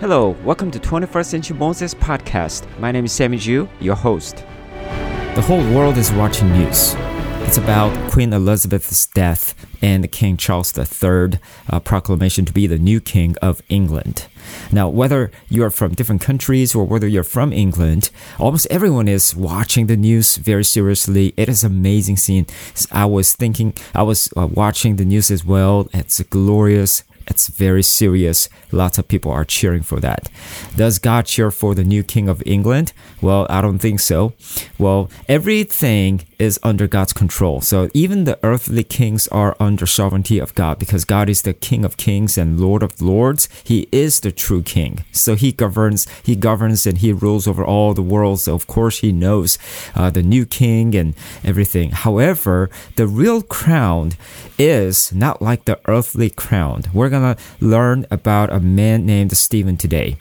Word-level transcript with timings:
Hello, 0.00 0.36
welcome 0.44 0.70
to 0.70 0.78
21st 0.78 1.26
Century 1.26 1.56
Moses 1.56 1.92
podcast. 1.92 2.68
My 2.78 2.92
name 2.92 3.06
is 3.06 3.10
Sammy 3.10 3.36
Ju, 3.36 3.68
your 3.80 3.96
host. 3.96 4.36
The 5.34 5.42
whole 5.44 5.58
world 5.74 5.98
is 5.98 6.12
watching 6.12 6.52
news. 6.52 6.94
It's 7.40 7.58
about 7.58 8.12
Queen 8.12 8.32
Elizabeth's 8.32 9.06
death 9.08 9.56
and 9.82 10.10
King 10.12 10.36
Charles 10.36 10.72
III 10.78 11.40
uh, 11.68 11.80
proclamation 11.80 12.44
to 12.44 12.52
be 12.52 12.68
the 12.68 12.78
new 12.78 13.00
king 13.00 13.34
of 13.42 13.60
England. 13.68 14.28
Now, 14.70 14.88
whether 14.88 15.32
you're 15.48 15.70
from 15.70 15.94
different 15.94 16.20
countries 16.20 16.76
or 16.76 16.84
whether 16.84 17.08
you're 17.08 17.24
from 17.24 17.52
England, 17.52 18.10
almost 18.38 18.68
everyone 18.70 19.08
is 19.08 19.34
watching 19.34 19.88
the 19.88 19.96
news 19.96 20.36
very 20.36 20.62
seriously. 20.62 21.34
It 21.36 21.48
is 21.48 21.64
amazing 21.64 22.18
scene. 22.18 22.46
I 22.92 23.06
was 23.06 23.32
thinking, 23.32 23.74
I 23.96 24.04
was 24.04 24.32
uh, 24.36 24.46
watching 24.46 24.94
the 24.94 25.04
news 25.04 25.28
as 25.32 25.44
well. 25.44 25.88
It's 25.92 26.20
a 26.20 26.24
glorious 26.24 27.02
it's 27.28 27.48
very 27.48 27.82
serious. 27.82 28.48
Lots 28.72 28.98
of 28.98 29.08
people 29.08 29.30
are 29.30 29.44
cheering 29.44 29.82
for 29.82 30.00
that. 30.00 30.28
Does 30.76 30.98
God 30.98 31.26
cheer 31.26 31.50
for 31.50 31.74
the 31.74 31.84
new 31.84 32.02
King 32.02 32.28
of 32.28 32.42
England? 32.44 32.92
Well, 33.20 33.46
I 33.48 33.60
don't 33.60 33.78
think 33.78 34.00
so. 34.00 34.32
Well, 34.78 35.10
everything 35.28 36.24
is 36.38 36.58
under 36.62 36.86
God's 36.86 37.12
control. 37.12 37.60
So 37.60 37.90
even 37.92 38.24
the 38.24 38.38
earthly 38.42 38.84
kings 38.84 39.26
are 39.28 39.56
under 39.58 39.86
sovereignty 39.86 40.38
of 40.38 40.54
God 40.54 40.78
because 40.78 41.04
God 41.04 41.28
is 41.28 41.42
the 41.42 41.52
King 41.52 41.84
of 41.84 41.96
kings 41.96 42.38
and 42.38 42.60
Lord 42.60 42.82
of 42.82 43.00
lords. 43.02 43.48
He 43.64 43.88
is 43.90 44.20
the 44.20 44.30
true 44.30 44.62
king. 44.62 45.04
So 45.12 45.34
he 45.34 45.52
governs, 45.52 46.06
he 46.22 46.36
governs 46.36 46.86
and 46.86 46.98
he 46.98 47.12
rules 47.12 47.48
over 47.48 47.64
all 47.64 47.92
the 47.92 48.02
world. 48.02 48.40
So 48.40 48.54
of 48.54 48.66
course 48.66 48.98
he 48.98 49.10
knows 49.12 49.58
uh, 49.94 50.10
the 50.10 50.22
new 50.22 50.46
king 50.46 50.94
and 50.94 51.14
everything. 51.42 51.90
However, 51.90 52.70
the 52.96 53.06
real 53.06 53.42
crown 53.42 54.12
is 54.58 55.12
not 55.12 55.42
like 55.42 55.64
the 55.64 55.80
earthly 55.86 56.30
crown. 56.30 56.84
We're 56.94 57.10
going 57.10 57.34
to 57.34 57.42
learn 57.60 58.06
about 58.10 58.52
a 58.52 58.60
man 58.60 59.04
named 59.06 59.36
Stephen 59.36 59.76
today. 59.76 60.16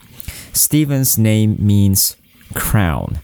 Stephen's 0.53 1.17
name 1.17 1.57
means 1.59 2.17
crown. 2.55 3.19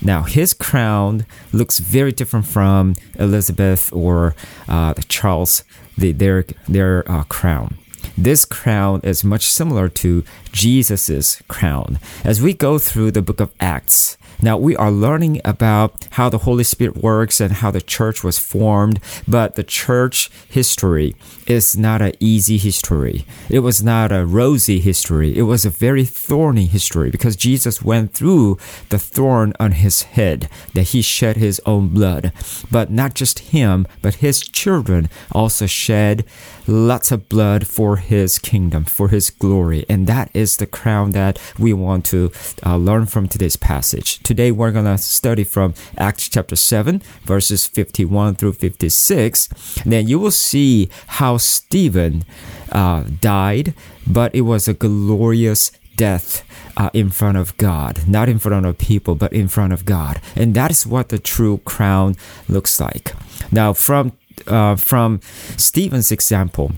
Now, 0.00 0.22
his 0.22 0.54
crown 0.54 1.26
looks 1.52 1.78
very 1.78 2.12
different 2.12 2.46
from 2.46 2.94
Elizabeth 3.18 3.92
or 3.92 4.34
uh, 4.68 4.94
Charles, 5.08 5.64
the, 5.96 6.12
their, 6.12 6.44
their 6.68 7.10
uh, 7.10 7.24
crown. 7.24 7.78
This 8.16 8.44
crown 8.44 9.00
is 9.04 9.22
much 9.22 9.48
similar 9.48 9.88
to 9.90 10.24
Jesus's 10.52 11.42
crown. 11.48 11.98
As 12.24 12.40
we 12.42 12.52
go 12.52 12.78
through 12.78 13.12
the 13.12 13.22
book 13.22 13.40
of 13.40 13.52
Acts, 13.60 14.16
now, 14.40 14.56
we 14.56 14.76
are 14.76 14.92
learning 14.92 15.40
about 15.44 16.06
how 16.12 16.28
the 16.28 16.38
Holy 16.38 16.62
Spirit 16.62 16.98
works 16.98 17.40
and 17.40 17.54
how 17.54 17.72
the 17.72 17.80
church 17.80 18.22
was 18.22 18.38
formed, 18.38 19.00
but 19.26 19.56
the 19.56 19.64
church 19.64 20.30
history 20.48 21.16
is 21.48 21.76
not 21.76 22.00
an 22.02 22.12
easy 22.20 22.56
history. 22.56 23.26
It 23.50 23.60
was 23.60 23.82
not 23.82 24.12
a 24.12 24.24
rosy 24.24 24.78
history. 24.78 25.36
It 25.36 25.42
was 25.42 25.64
a 25.64 25.70
very 25.70 26.04
thorny 26.04 26.66
history 26.66 27.10
because 27.10 27.34
Jesus 27.34 27.82
went 27.82 28.12
through 28.12 28.58
the 28.90 28.98
thorn 28.98 29.54
on 29.58 29.72
his 29.72 30.02
head, 30.02 30.48
that 30.74 30.88
he 30.88 31.02
shed 31.02 31.36
his 31.36 31.60
own 31.66 31.88
blood. 31.88 32.32
But 32.70 32.92
not 32.92 33.14
just 33.14 33.50
him, 33.50 33.88
but 34.02 34.16
his 34.16 34.40
children 34.40 35.08
also 35.32 35.66
shed 35.66 36.24
lots 36.68 37.10
of 37.10 37.28
blood 37.28 37.66
for 37.66 37.96
his 37.96 38.38
kingdom, 38.38 38.84
for 38.84 39.08
his 39.08 39.30
glory. 39.30 39.84
And 39.88 40.06
that 40.06 40.30
is 40.32 40.58
the 40.58 40.66
crown 40.66 41.10
that 41.12 41.40
we 41.58 41.72
want 41.72 42.04
to 42.06 42.30
uh, 42.64 42.76
learn 42.76 43.06
from 43.06 43.26
today's 43.26 43.56
passage. 43.56 44.20
Today 44.28 44.52
we're 44.52 44.72
going 44.72 44.84
to 44.84 44.98
study 44.98 45.42
from 45.42 45.72
Acts 45.96 46.28
chapter 46.28 46.54
7, 46.54 47.00
verses 47.24 47.66
51 47.66 48.34
through 48.34 48.52
56. 48.52 49.48
then 49.86 50.06
you 50.06 50.18
will 50.18 50.30
see 50.30 50.90
how 51.06 51.38
Stephen 51.38 52.26
uh, 52.70 53.04
died, 53.22 53.72
but 54.06 54.34
it 54.34 54.42
was 54.42 54.68
a 54.68 54.74
glorious 54.74 55.72
death 55.96 56.44
uh, 56.76 56.90
in 56.92 57.08
front 57.08 57.38
of 57.38 57.56
God, 57.56 58.06
not 58.06 58.28
in 58.28 58.38
front 58.38 58.66
of 58.66 58.76
people, 58.76 59.14
but 59.14 59.32
in 59.32 59.48
front 59.48 59.72
of 59.72 59.86
God. 59.86 60.20
And 60.36 60.52
that 60.52 60.70
is 60.70 60.86
what 60.86 61.08
the 61.08 61.18
true 61.18 61.62
crown 61.64 62.14
looks 62.50 62.78
like. 62.78 63.14
Now, 63.50 63.72
from 63.72 64.12
uh, 64.46 64.76
from 64.76 65.22
Stephen's 65.56 66.12
example, 66.12 66.72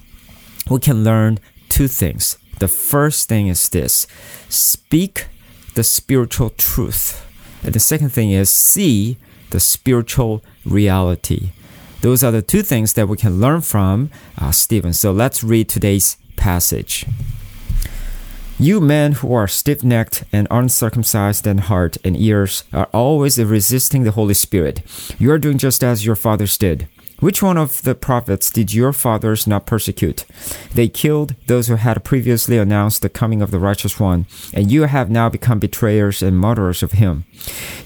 we 0.70 0.78
can 0.78 1.02
learn 1.02 1.40
two 1.68 1.88
things. 1.88 2.38
The 2.60 2.68
first 2.68 3.28
thing 3.28 3.48
is 3.48 3.68
this 3.70 4.06
speak 4.48 5.26
the 5.74 5.82
spiritual 5.82 6.50
truth. 6.50 7.26
And 7.62 7.74
the 7.74 7.80
second 7.80 8.10
thing 8.10 8.30
is 8.30 8.50
see 8.50 9.16
the 9.50 9.60
spiritual 9.60 10.42
reality. 10.64 11.50
Those 12.00 12.24
are 12.24 12.30
the 12.30 12.42
two 12.42 12.62
things 12.62 12.94
that 12.94 13.08
we 13.08 13.16
can 13.16 13.40
learn 13.40 13.60
from 13.60 14.10
uh, 14.38 14.52
Stephen. 14.52 14.92
So 14.92 15.12
let's 15.12 15.44
read 15.44 15.68
today's 15.68 16.16
passage. 16.36 17.04
You 18.58 18.80
men 18.80 19.12
who 19.12 19.32
are 19.32 19.48
stiff 19.48 19.82
necked 19.82 20.24
and 20.32 20.46
uncircumcised 20.50 21.46
in 21.46 21.58
heart 21.58 21.96
and 22.04 22.16
ears 22.16 22.64
are 22.72 22.88
always 22.92 23.38
resisting 23.38 24.04
the 24.04 24.10
Holy 24.10 24.34
Spirit. 24.34 24.82
You 25.18 25.30
are 25.32 25.38
doing 25.38 25.58
just 25.58 25.82
as 25.82 26.04
your 26.04 26.16
fathers 26.16 26.58
did. 26.58 26.86
Which 27.20 27.42
one 27.42 27.58
of 27.58 27.82
the 27.82 27.94
prophets 27.94 28.50
did 28.50 28.72
your 28.72 28.94
fathers 28.94 29.46
not 29.46 29.66
persecute? 29.66 30.24
They 30.72 30.88
killed 30.88 31.34
those 31.48 31.68
who 31.68 31.76
had 31.76 32.02
previously 32.02 32.56
announced 32.56 33.02
the 33.02 33.10
coming 33.10 33.42
of 33.42 33.50
the 33.50 33.58
righteous 33.58 34.00
one, 34.00 34.24
and 34.54 34.72
you 34.72 34.84
have 34.84 35.10
now 35.10 35.28
become 35.28 35.58
betrayers 35.58 36.22
and 36.22 36.38
murderers 36.38 36.82
of 36.82 36.92
him. 36.92 37.26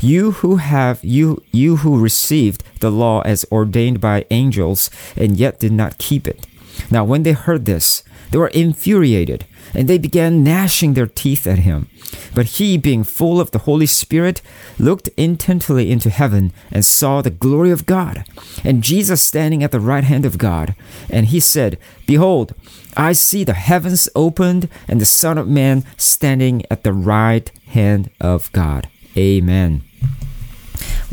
You 0.00 0.32
who 0.32 0.56
have 0.56 1.02
you 1.02 1.42
you 1.50 1.78
who 1.78 1.98
received 2.00 2.62
the 2.78 2.92
law 2.92 3.22
as 3.22 3.44
ordained 3.50 4.00
by 4.00 4.24
angels 4.30 4.88
and 5.16 5.36
yet 5.36 5.58
did 5.58 5.72
not 5.72 5.98
keep 5.98 6.28
it. 6.28 6.46
Now 6.88 7.04
when 7.04 7.24
they 7.24 7.32
heard 7.32 7.64
this, 7.64 8.04
they 8.30 8.38
were 8.38 8.48
infuriated 8.48 9.46
and 9.74 9.88
they 9.88 9.98
began 9.98 10.44
gnashing 10.44 10.94
their 10.94 11.06
teeth 11.06 11.46
at 11.46 11.60
him. 11.60 11.88
But 12.34 12.46
he, 12.46 12.76
being 12.76 13.04
full 13.04 13.40
of 13.40 13.50
the 13.50 13.60
Holy 13.60 13.86
Spirit, 13.86 14.40
looked 14.78 15.08
intently 15.16 15.90
into 15.90 16.10
heaven 16.10 16.52
and 16.70 16.84
saw 16.84 17.22
the 17.22 17.30
glory 17.30 17.70
of 17.70 17.86
God, 17.86 18.24
and 18.62 18.82
Jesus 18.82 19.22
standing 19.22 19.62
at 19.62 19.72
the 19.72 19.80
right 19.80 20.04
hand 20.04 20.24
of 20.24 20.38
God. 20.38 20.74
And 21.10 21.26
he 21.26 21.40
said, 21.40 21.78
Behold, 22.06 22.54
I 22.96 23.12
see 23.12 23.44
the 23.44 23.54
heavens 23.54 24.08
opened, 24.14 24.68
and 24.86 25.00
the 25.00 25.06
Son 25.06 25.38
of 25.38 25.48
Man 25.48 25.84
standing 25.96 26.64
at 26.70 26.84
the 26.84 26.92
right 26.92 27.50
hand 27.68 28.10
of 28.20 28.50
God. 28.52 28.88
Amen. 29.16 29.82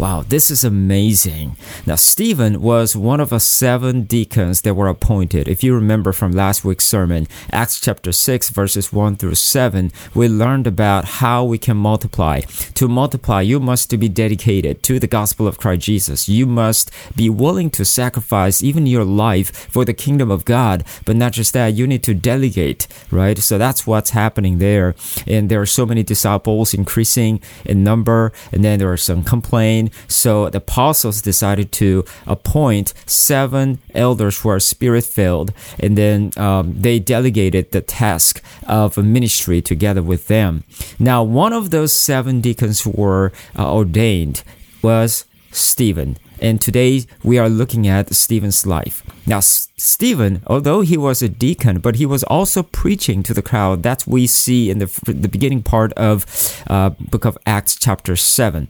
Wow, 0.02 0.24
this 0.28 0.50
is 0.50 0.64
amazing. 0.64 1.58
Now, 1.86 1.94
Stephen 1.94 2.60
was 2.60 2.96
one 2.96 3.20
of 3.20 3.30
the 3.30 3.40
seven 3.40 4.02
deacons 4.06 4.62
that 4.62 4.74
were 4.74 4.88
appointed. 4.88 5.48
If 5.48 5.64
you 5.64 5.76
remember 5.76 6.12
from 6.12 6.32
last 6.32 6.66
week's 6.66 6.86
sermon, 6.86 7.28
Acts 7.52 7.80
chapter 7.80 8.12
6, 8.12 8.50
verses 8.50 8.92
1 8.92 9.18
through 9.18 9.36
7, 9.36 9.92
we 10.16 10.28
learned 10.28 10.66
about 10.66 11.06
how 11.06 11.44
we 11.44 11.60
can 11.60 11.78
multiply. 11.78 12.40
To 12.40 12.88
multiply, 12.88 13.42
you 13.42 13.60
must 13.60 13.92
be 14.00 14.10
dedicated 14.10 14.82
to 14.82 14.98
the 14.98 15.06
gospel 15.06 15.46
of 15.46 15.60
Christ 15.60 15.84
Jesus. 15.84 16.28
You 16.28 16.48
must 16.48 16.90
be 17.16 17.30
willing 17.30 17.70
to 17.70 17.86
sacrifice 17.86 18.64
even 18.64 18.88
your 18.88 19.06
life 19.06 19.56
for 19.70 19.86
the 19.86 19.94
kingdom 19.94 20.32
of 20.32 20.46
God. 20.46 20.84
But 21.06 21.16
not 21.16 21.34
just 21.34 21.54
that, 21.54 21.76
you 21.76 21.86
need 21.86 22.02
to 22.06 22.16
delegate, 22.16 22.88
right? 23.12 23.38
So 23.38 23.60
that's 23.60 23.86
what's 23.86 24.10
happening 24.10 24.58
there. 24.58 24.96
And 25.28 25.48
there 25.48 25.62
are 25.62 25.68
so 25.68 25.86
many 25.86 26.02
disciples 26.02 26.74
increasing 26.74 27.40
in 27.66 27.84
number, 27.84 28.34
and 28.52 28.66
then 28.66 28.80
there 28.80 28.92
are 28.92 28.98
some 28.98 29.24
complaints 29.24 29.91
so 30.08 30.50
the 30.50 30.58
apostles 30.58 31.22
decided 31.22 31.72
to 31.74 32.06
appoint 32.26 32.94
seven 33.06 33.80
elders 33.94 34.40
who 34.42 34.50
are 34.50 34.60
spirit 34.60 35.04
filled, 35.04 35.54
and 35.80 35.98
then 35.98 36.32
um, 36.38 36.74
they 36.80 37.00
delegated 37.00 37.72
the 37.72 37.82
task 37.82 38.44
of 38.68 38.98
ministry 38.98 39.62
together 39.62 40.02
with 40.02 40.28
them. 40.28 40.64
Now, 41.00 41.24
one 41.24 41.54
of 41.54 41.70
those 41.70 41.92
seven 41.92 42.42
deacons 42.42 42.82
who 42.82 42.92
were 42.92 43.32
uh, 43.58 43.74
ordained 43.74 44.44
was 44.82 45.26
Stephen. 45.52 46.18
And 46.40 46.60
today 46.60 47.06
we 47.24 47.38
are 47.38 47.50
looking 47.50 47.88
at 47.88 48.14
Stephen's 48.16 48.66
life. 48.66 49.04
Now, 49.28 49.42
Stephen, 49.42 50.42
although 50.48 50.82
he 50.82 50.98
was 50.98 51.22
a 51.22 51.30
deacon, 51.30 51.80
but 51.80 51.96
he 51.96 52.06
was 52.06 52.24
also 52.24 52.64
preaching 52.64 53.22
to 53.24 53.34
the 53.34 53.44
crowd. 53.44 53.84
That 53.84 54.06
we 54.08 54.26
see 54.26 54.72
in 54.72 54.80
the, 54.80 54.88
the 55.06 55.30
beginning 55.30 55.62
part 55.62 55.94
of 55.94 56.26
uh, 56.68 56.90
book 56.90 57.26
of 57.26 57.38
Acts 57.46 57.76
chapter 57.76 58.16
7. 58.16 58.68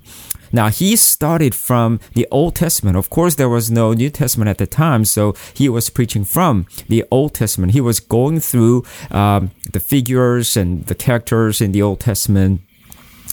Now, 0.51 0.69
he 0.69 0.95
started 0.95 1.55
from 1.55 1.99
the 2.13 2.27
Old 2.31 2.55
Testament. 2.55 2.97
Of 2.97 3.09
course, 3.09 3.35
there 3.35 3.49
was 3.49 3.69
no 3.69 3.93
New 3.93 4.09
Testament 4.09 4.49
at 4.49 4.57
the 4.57 4.67
time, 4.67 5.05
so 5.05 5.33
he 5.53 5.69
was 5.69 5.89
preaching 5.89 6.25
from 6.25 6.65
the 6.87 7.05
Old 7.11 7.33
Testament. 7.33 7.73
He 7.73 7.81
was 7.81 7.99
going 7.99 8.39
through 8.39 8.83
um, 9.11 9.51
the 9.71 9.79
figures 9.79 10.57
and 10.57 10.85
the 10.85 10.95
characters 10.95 11.61
in 11.61 11.71
the 11.71 11.81
Old 11.81 11.99
Testament. 11.99 12.61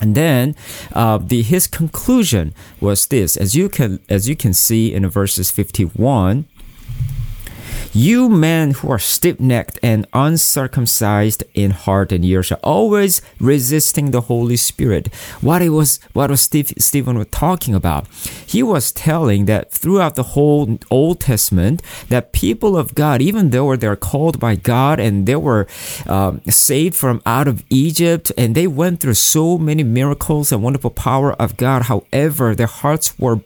And 0.00 0.14
then 0.14 0.54
uh, 0.92 1.18
the 1.18 1.42
his 1.42 1.66
conclusion 1.66 2.54
was 2.80 3.08
this, 3.08 3.36
as 3.36 3.54
you 3.56 3.68
can 3.68 3.98
as 4.08 4.28
you 4.28 4.36
can 4.36 4.54
see 4.54 4.94
in 4.94 5.08
verses 5.08 5.50
fifty 5.50 5.84
one. 5.84 6.46
You 7.92 8.28
men 8.28 8.72
who 8.72 8.90
are 8.90 8.98
stiff 8.98 9.40
necked 9.40 9.78
and 9.82 10.06
uncircumcised 10.12 11.42
in 11.54 11.70
heart 11.70 12.12
and 12.12 12.24
ears 12.24 12.52
are 12.52 12.60
always 12.62 13.22
resisting 13.40 14.10
the 14.10 14.22
Holy 14.22 14.56
Spirit. 14.56 15.12
What 15.40 15.62
it 15.62 15.70
was 15.70 15.98
what 16.12 16.30
was 16.30 16.42
Steve, 16.42 16.72
Stephen 16.78 17.16
was 17.16 17.28
talking 17.30 17.74
about. 17.74 18.06
He 18.46 18.62
was 18.62 18.92
telling 18.92 19.46
that 19.46 19.70
throughout 19.70 20.16
the 20.16 20.34
whole 20.34 20.78
Old 20.90 21.20
Testament 21.20 21.82
that 22.08 22.32
people 22.32 22.76
of 22.76 22.94
God, 22.94 23.22
even 23.22 23.50
though 23.50 23.74
they're 23.76 23.96
called 23.96 24.38
by 24.38 24.54
God 24.54 25.00
and 25.00 25.26
they 25.26 25.36
were 25.36 25.66
um, 26.06 26.42
saved 26.48 26.94
from 26.94 27.22
out 27.24 27.48
of 27.48 27.64
Egypt 27.70 28.32
and 28.36 28.54
they 28.54 28.66
went 28.66 29.00
through 29.00 29.14
so 29.14 29.56
many 29.56 29.82
miracles 29.82 30.52
and 30.52 30.62
wonderful 30.62 30.90
power 30.90 31.32
of 31.34 31.56
God, 31.56 31.82
however, 31.82 32.54
their 32.54 32.66
hearts 32.66 33.18
were 33.18 33.40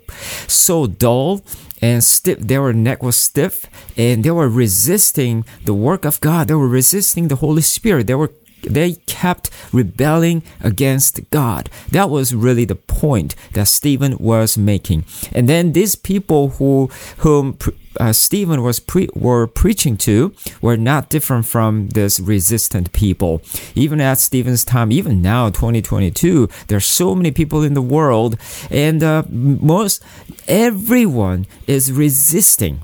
so 0.49 0.87
dull 0.87 1.43
and 1.82 2.02
stiff. 2.02 2.38
Their 2.38 2.73
neck 2.73 3.02
was 3.02 3.17
stiff, 3.17 3.67
and 3.96 4.25
they 4.25 4.31
were 4.31 4.49
resisting 4.49 5.44
the 5.64 5.75
work 5.75 6.05
of 6.06 6.20
God. 6.20 6.49
They 6.49 6.55
were 6.55 6.69
resisting 6.69 7.29
the 7.29 7.37
Holy 7.37 7.62
Spirit. 7.62 8.06
They 8.06 8.14
were 8.14 8.32
they 8.62 8.93
kept 9.06 9.50
rebelling 9.73 10.44
against 10.61 11.29
God. 11.31 11.69
That 11.90 12.11
was 12.11 12.32
really 12.32 12.64
the 12.64 12.76
point 12.76 13.34
that 13.55 13.67
Stephen 13.67 14.17
was 14.19 14.56
making. 14.56 15.05
And 15.32 15.49
then 15.49 15.73
these 15.73 15.96
people 15.96 16.50
who 16.50 16.88
whom 17.19 17.58
uh, 18.00 18.12
Stephen 18.12 18.62
was 18.62 18.81
pre- 18.81 19.09
were 19.15 19.47
preaching 19.47 19.97
to 19.99 20.35
were 20.61 20.77
not 20.77 21.09
different 21.09 21.47
from 21.47 21.89
this 21.91 22.21
resistant 22.21 22.93
people. 22.93 23.43
Even 23.75 24.00
at 24.00 24.19
Stephen's 24.19 24.65
time, 24.65 24.93
even 24.93 25.23
now, 25.23 25.49
2022, 25.50 26.49
there's 26.69 26.87
so 26.87 27.15
many 27.15 27.31
people 27.31 27.62
in 27.62 27.75
the 27.75 27.83
world, 27.83 28.37
and 28.71 29.03
uh, 29.03 29.23
most 29.31 30.03
everyone 30.49 31.47
is 31.67 31.93
resisting 31.93 32.81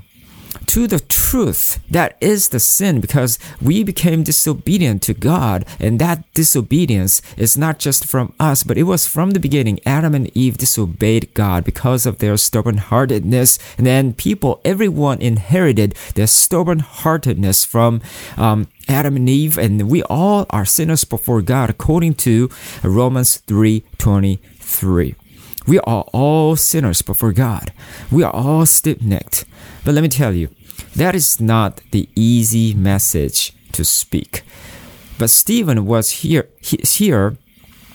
to 0.69 0.85
the 0.85 0.99
truth 0.99 1.79
that 1.89 2.15
is 2.21 2.49
the 2.49 2.59
sin 2.59 3.01
because 3.01 3.39
we 3.59 3.83
became 3.83 4.21
disobedient 4.21 5.01
to 5.01 5.15
God 5.15 5.65
and 5.79 5.97
that 5.97 6.31
disobedience 6.35 7.23
is 7.37 7.57
not 7.57 7.79
just 7.79 8.05
from 8.05 8.33
us 8.39 8.61
but 8.61 8.77
it 8.77 8.83
was 8.83 9.07
from 9.07 9.31
the 9.31 9.39
beginning 9.39 9.79
Adam 9.83 10.13
and 10.13 10.29
Eve 10.37 10.59
disobeyed 10.59 11.33
God 11.33 11.63
because 11.63 12.05
of 12.05 12.19
their 12.19 12.37
stubborn-heartedness 12.37 13.57
and 13.79 13.87
then 13.87 14.13
people 14.13 14.61
everyone 14.63 15.19
inherited 15.19 15.95
their 16.13 16.27
stubborn-heartedness 16.27 17.65
from 17.65 17.99
um, 18.37 18.67
Adam 18.87 19.15
and 19.15 19.27
Eve 19.27 19.57
and 19.57 19.89
we 19.89 20.03
all 20.03 20.45
are 20.51 20.65
sinners 20.65 21.03
before 21.03 21.41
God 21.41 21.71
according 21.71 22.13
to 22.13 22.47
Romans 22.83 23.41
3:23 23.47 25.15
we 25.67 25.79
are 25.79 26.03
all 26.13 26.55
sinners 26.55 27.03
before 27.03 27.31
God. 27.31 27.71
We 28.11 28.23
are 28.23 28.33
all 28.33 28.65
stiff 28.65 29.03
necked. 29.03 29.45
But 29.85 29.93
let 29.93 30.01
me 30.01 30.07
tell 30.07 30.33
you, 30.33 30.49
that 30.95 31.15
is 31.15 31.39
not 31.39 31.81
the 31.91 32.09
easy 32.15 32.73
message 32.73 33.53
to 33.73 33.83
speak. 33.83 34.43
But 35.17 35.29
Stephen 35.29 35.85
was 35.85 36.09
here, 36.21 36.49
he, 36.61 36.77
here, 36.77 37.37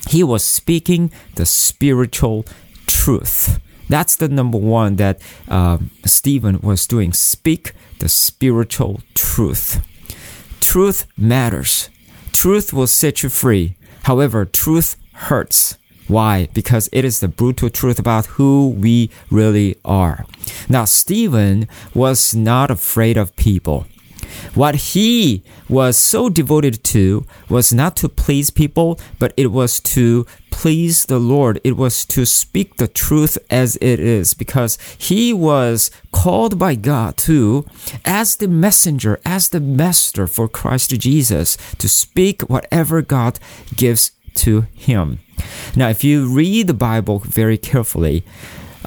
he 0.09 0.23
was 0.23 0.45
speaking 0.45 1.11
the 1.37 1.47
spiritual 1.47 2.45
truth. 2.87 3.61
That's 3.89 4.17
the 4.17 4.29
number 4.29 4.59
one 4.59 4.97
that 4.97 5.21
um, 5.49 5.91
Stephen 6.05 6.61
was 6.61 6.87
doing. 6.87 7.13
Speak 7.13 7.73
the 7.99 8.09
spiritual 8.09 9.01
truth. 9.15 9.85
Truth 10.61 11.07
matters. 11.17 11.91
Truth 12.33 12.73
will 12.73 12.87
set 12.87 13.23
you 13.23 13.29
free. 13.29 13.77
However, 14.05 14.45
truth 14.45 14.97
hurts. 15.13 15.79
Why? 16.07 16.49
Because 16.53 16.89
it 16.93 17.05
is 17.05 17.21
the 17.21 17.29
brutal 17.29 17.71
truth 17.71 17.99
about 17.99 18.27
who 18.27 18.71
we 18.79 19.11
really 19.31 19.77
are. 19.85 20.27
Now, 20.69 20.85
Stephen 20.85 21.69
was 21.95 22.35
not 22.35 22.71
afraid 22.71 23.17
of 23.17 23.35
people. 23.37 23.87
What 24.55 24.75
he 24.75 25.43
was 25.69 25.97
so 25.97 26.29
devoted 26.29 26.85
to 26.85 27.27
was 27.49 27.73
not 27.73 27.97
to 27.99 28.09
please 28.09 28.51
people, 28.51 29.01
but 29.19 29.33
it 29.37 29.49
was 29.49 29.81
to 29.81 30.27
please 30.51 31.07
the 31.07 31.19
Lord. 31.19 31.61
It 31.65 31.77
was 31.77 32.05
to 32.07 32.25
speak 32.25 32.77
the 32.77 32.89
truth 32.89 33.39
as 33.51 33.77
it 33.77 33.99
is 34.01 34.35
because 34.35 34.79
he 34.99 35.33
was 35.33 35.91
called 36.13 36.59
by 36.59 36.75
God 36.75 37.17
to, 37.19 37.67
as 38.05 38.37
the 38.37 38.49
messenger, 38.49 39.21
as 39.25 39.49
the 39.49 39.61
master 39.61 40.27
for 40.27 40.49
Christ 40.49 40.91
Jesus, 41.01 41.57
to 41.79 41.89
speak 41.89 42.43
whatever 42.43 43.03
God 43.03 43.41
gives 43.75 44.13
to 44.35 44.63
him. 44.75 45.19
Now, 45.75 45.89
if 45.89 46.05
you 46.05 46.29
read 46.29 46.67
the 46.67 46.75
Bible 46.75 47.19
very 47.21 47.59
carefully, 47.59 48.25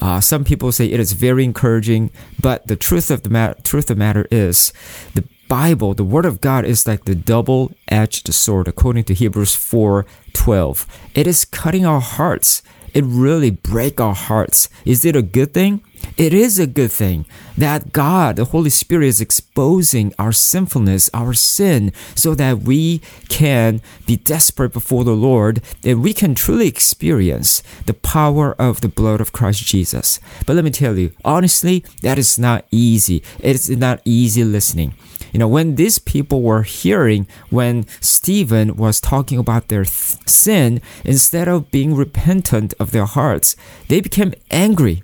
uh, 0.02 0.22
some 0.22 0.44
people 0.44 0.72
say 0.72 0.86
it 0.86 1.00
is 1.00 1.14
very 1.14 1.44
encouraging, 1.44 2.12
but 2.42 2.68
the 2.68 2.76
truth 2.76 3.10
of 3.10 3.24
the 3.24 3.30
matter, 3.30 3.56
truth 3.64 3.90
of 3.90 3.98
the 3.98 4.00
matter 4.00 4.28
is, 4.32 4.72
the 5.16 5.24
Bible, 5.48 5.94
the 5.94 6.04
Word 6.04 6.26
of 6.26 6.42
God, 6.42 6.66
is 6.66 6.86
like 6.86 7.06
the 7.06 7.16
double-edged 7.16 8.34
sword, 8.34 8.68
according 8.68 9.06
to 9.06 9.14
Hebrews 9.14 9.56
four 9.56 10.06
twelve. 10.34 10.86
It 11.16 11.26
is 11.26 11.46
cutting 11.46 11.86
our 11.86 12.02
hearts. 12.02 12.62
It 12.94 13.04
really 13.06 13.52
break 13.52 14.00
our 14.02 14.16
hearts. 14.16 14.70
Is 14.86 15.06
it 15.06 15.16
a 15.16 15.22
good 15.22 15.54
thing? 15.54 15.82
It 16.18 16.34
is 16.34 16.58
a 16.58 16.68
good 16.68 16.92
thing 16.92 17.26
that 17.58 17.92
God, 17.94 18.38
the 18.38 18.46
Holy 18.46 18.70
Spirit, 18.70 19.08
is 19.08 19.22
exposing 19.22 20.14
our 20.18 20.32
sinfulness, 20.32 21.10
our 21.14 21.34
sin, 21.34 21.92
so 22.16 22.34
that 22.36 22.60
we 22.60 23.02
can 23.30 23.82
be 24.06 24.18
desperate 24.18 24.74
before 24.74 25.04
the 25.04 25.16
Lord 25.16 25.62
and 25.84 26.02
we 26.02 26.14
can 26.14 26.36
truly 26.36 26.68
experience 26.68 27.62
the 27.86 27.94
power 27.94 28.54
of 28.60 28.82
the 28.82 28.90
blood 28.90 29.22
of 29.22 29.32
Christ 29.32 29.66
Jesus. 29.66 30.20
But 30.46 30.56
let 30.56 30.66
me 30.66 30.72
tell 30.72 30.98
you, 30.98 31.12
honestly, 31.24 31.84
that 32.02 32.18
is 32.18 32.40
not 32.40 32.66
easy. 32.72 33.24
It 33.40 33.56
is 33.56 33.70
not 33.70 34.02
easy 34.06 34.44
listening. 34.44 34.96
You 35.34 35.40
know, 35.40 35.48
when 35.48 35.76
these 35.76 36.00
people 36.00 36.42
were 36.42 36.64
hearing 36.64 37.28
when 37.50 37.86
Stephen 38.00 38.76
was 38.76 39.02
talking 39.02 39.38
about 39.38 39.68
their 39.68 39.84
th- 39.84 40.18
sin, 40.26 40.82
instead 41.04 41.48
of 41.48 41.70
being 41.70 41.96
repentant 41.96 42.74
of 42.80 42.92
their 42.92 43.06
hearts, 43.06 43.56
they 43.88 44.02
became 44.02 44.34
angry 44.50 45.04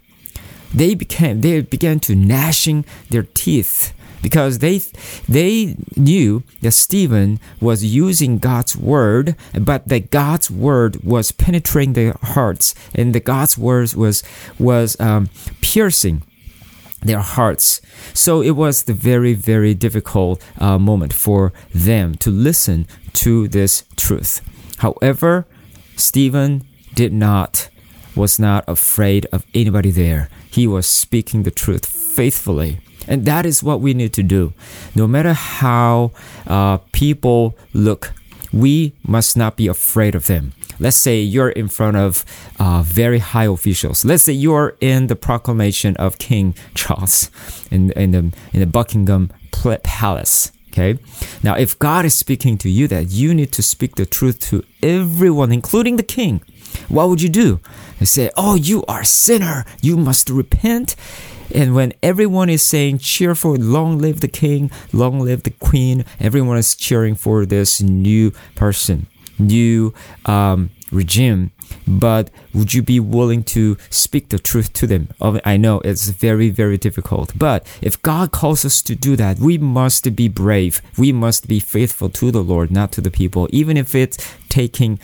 they 0.73 0.95
became 0.95 1.41
they 1.41 1.61
began 1.61 1.99
to 2.01 2.15
gnashing 2.15 2.85
their 3.09 3.23
teeth 3.23 3.93
because 4.23 4.59
they 4.59 4.79
they 5.29 5.75
knew 5.95 6.41
that 6.61 6.71
Stephen 6.71 7.39
was 7.61 7.83
using 7.83 8.39
God's 8.39 8.75
word, 8.75 9.35
but 9.59 9.87
that 9.89 10.09
God's 10.09 10.49
word 10.49 11.03
was 11.03 11.31
penetrating 11.31 11.93
their 11.93 12.15
hearts, 12.23 12.73
and 12.95 13.13
the 13.13 13.19
God's 13.19 13.57
word 13.57 13.93
was 13.93 14.23
was 14.57 14.99
um, 14.99 15.29
piercing 15.61 16.23
their 17.01 17.19
hearts. 17.19 17.81
So 18.13 18.41
it 18.41 18.51
was 18.51 18.83
the 18.83 18.93
very 18.93 19.33
very 19.33 19.73
difficult 19.75 20.41
uh, 20.57 20.79
moment 20.79 21.13
for 21.13 21.53
them 21.75 22.15
to 22.15 22.31
listen 22.31 22.87
to 23.13 23.47
this 23.49 23.83
truth. 23.97 24.41
However, 24.77 25.45
Stephen 25.97 26.63
did 26.95 27.13
not 27.13 27.69
was 28.15 28.39
not 28.39 28.63
afraid 28.67 29.25
of 29.31 29.45
anybody 29.53 29.91
there. 29.91 30.29
He 30.53 30.67
was 30.67 30.85
speaking 30.85 31.43
the 31.43 31.51
truth 31.51 31.85
faithfully. 31.85 32.79
And 33.07 33.25
that 33.25 33.45
is 33.45 33.63
what 33.63 33.81
we 33.81 33.93
need 33.93 34.13
to 34.13 34.23
do. 34.23 34.53
No 34.95 35.07
matter 35.07 35.33
how 35.33 36.11
uh, 36.45 36.77
people 36.91 37.57
look, 37.73 38.13
we 38.53 38.93
must 39.03 39.35
not 39.35 39.57
be 39.57 39.67
afraid 39.67 40.13
of 40.13 40.27
them. 40.27 40.53
Let's 40.79 40.97
say 40.97 41.19
you're 41.19 41.49
in 41.49 41.69
front 41.69 41.97
of 41.97 42.23
uh, 42.59 42.83
very 42.85 43.19
high 43.19 43.45
officials. 43.45 44.05
Let's 44.05 44.23
say 44.23 44.33
you're 44.33 44.77
in 44.79 45.07
the 45.07 45.15
proclamation 45.15 45.95
of 45.97 46.17
King 46.19 46.53
Charles 46.75 47.31
in, 47.71 47.91
in, 47.93 48.11
the, 48.11 48.31
in 48.53 48.59
the 48.59 48.67
Buckingham 48.67 49.31
Palace. 49.51 50.51
Okay. 50.69 50.97
Now, 51.43 51.55
if 51.55 51.77
God 51.77 52.03
is 52.03 52.15
speaking 52.15 52.57
to 52.59 52.69
you, 52.69 52.87
that 52.87 53.11
you 53.11 53.33
need 53.33 53.51
to 53.53 53.61
speak 53.61 53.95
the 53.95 54.07
truth 54.07 54.39
to 54.49 54.63
everyone, 54.81 55.51
including 55.51 55.97
the 55.97 56.03
king, 56.03 56.41
what 56.89 57.09
would 57.09 57.21
you 57.21 57.29
do? 57.29 57.59
They 57.99 58.05
say, 58.05 58.29
Oh, 58.35 58.55
you 58.55 58.83
are 58.85 59.01
a 59.01 59.05
sinner. 59.05 59.65
You 59.81 59.97
must 59.97 60.29
repent. 60.29 60.95
And 61.53 61.75
when 61.75 61.93
everyone 62.01 62.49
is 62.49 62.63
saying 62.63 62.97
cheerful, 62.99 63.55
long 63.55 63.99
live 63.99 64.21
the 64.21 64.27
king, 64.27 64.71
long 64.91 65.19
live 65.19 65.43
the 65.43 65.51
queen, 65.51 66.05
everyone 66.19 66.57
is 66.57 66.75
cheering 66.75 67.15
for 67.15 67.45
this 67.45 67.81
new 67.81 68.31
person, 68.55 69.07
new 69.37 69.93
um, 70.25 70.71
regime. 70.91 71.51
But 71.87 72.29
would 72.53 72.73
you 72.73 72.81
be 72.81 72.99
willing 72.99 73.43
to 73.45 73.77
speak 73.89 74.29
the 74.29 74.39
truth 74.39 74.73
to 74.73 74.87
them? 74.87 75.09
I 75.21 75.57
know 75.57 75.79
it's 75.81 76.09
very, 76.09 76.49
very 76.49 76.77
difficult. 76.77 77.33
But 77.37 77.65
if 77.81 78.01
God 78.01 78.31
calls 78.31 78.63
us 78.63 78.81
to 78.83 78.95
do 78.95 79.15
that, 79.15 79.39
we 79.39 79.57
must 79.57 80.15
be 80.15 80.27
brave. 80.27 80.81
We 80.97 81.11
must 81.11 81.47
be 81.47 81.59
faithful 81.59 82.09
to 82.09 82.31
the 82.31 82.43
Lord, 82.43 82.71
not 82.71 82.91
to 82.93 83.01
the 83.01 83.11
people, 83.11 83.47
even 83.51 83.77
if 83.77 83.95
it's 83.95 84.17
taking 84.49 84.99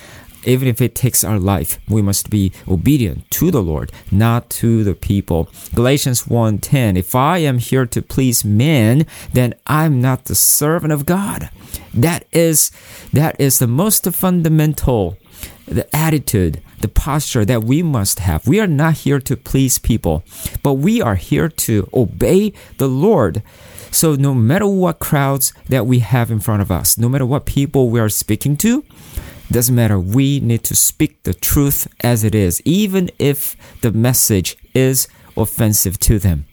even 0.46 0.68
if 0.68 0.82
it 0.82 0.96
takes 0.96 1.24
our 1.24 1.40
life, 1.40 1.80
we 1.88 2.02
must 2.02 2.30
be 2.30 2.52
obedient 2.68 3.30
to 3.32 3.52
the 3.52 3.62
Lord, 3.62 3.92
not 4.12 4.50
to 4.62 4.84
the 4.84 4.96
people. 4.96 5.50
Galatians 5.76 6.24
1:10 6.28 6.98
If 6.98 7.16
I 7.16 7.40
am 7.40 7.60
here 7.60 7.86
to 7.86 8.02
please 8.02 8.46
men, 8.46 9.06
then 9.34 9.54
I'm 9.68 10.02
not 10.02 10.26
the 10.26 10.36
servant 10.36 10.94
of 10.94 11.06
God. 11.06 11.50
That 11.94 12.26
is 12.32 12.72
that 13.14 13.36
is 13.40 13.60
the 13.60 13.68
most 13.68 14.06
fundamental 14.12 15.18
the 15.66 15.96
attitude, 15.96 16.62
the 16.82 16.88
posture 16.88 17.46
that 17.46 17.64
we 17.64 17.84
must 17.84 18.20
have. 18.20 18.48
We 18.48 18.60
are 18.60 18.66
not 18.66 19.06
here 19.06 19.20
to 19.20 19.38
please 19.38 19.78
people, 19.78 20.24
but 20.64 20.74
we 20.74 21.00
are 21.00 21.14
here 21.14 21.48
to 21.48 21.88
obey 21.94 22.54
the 22.80 22.88
Lord 22.88 23.44
So 23.92 24.16
no 24.16 24.34
matter 24.34 24.68
what 24.68 25.00
crowds 25.00 25.54
that 25.68 25.86
we 25.86 26.00
have 26.00 26.32
in 26.32 26.40
front 26.40 26.62
of 26.62 26.72
us, 26.72 26.98
no 26.98 27.10
matter 27.10 27.26
what 27.26 27.46
people 27.46 27.90
we 27.90 28.00
are 28.00 28.10
speaking 28.10 28.56
to, 28.58 28.84
doesn't 29.52 29.76
matter. 29.76 30.00
We 30.00 30.40
need 30.40 30.64
to 30.66 30.76
speak 30.76 31.24
the 31.24 31.34
truth 31.34 31.88
as 32.04 32.24
it 32.24 32.36
is, 32.36 32.62
even 32.66 33.10
if 33.20 33.56
the 33.82 33.92
message 33.92 34.58
is 34.74 35.08
offensive 35.36 36.00
to 36.00 36.20
them 36.20 36.46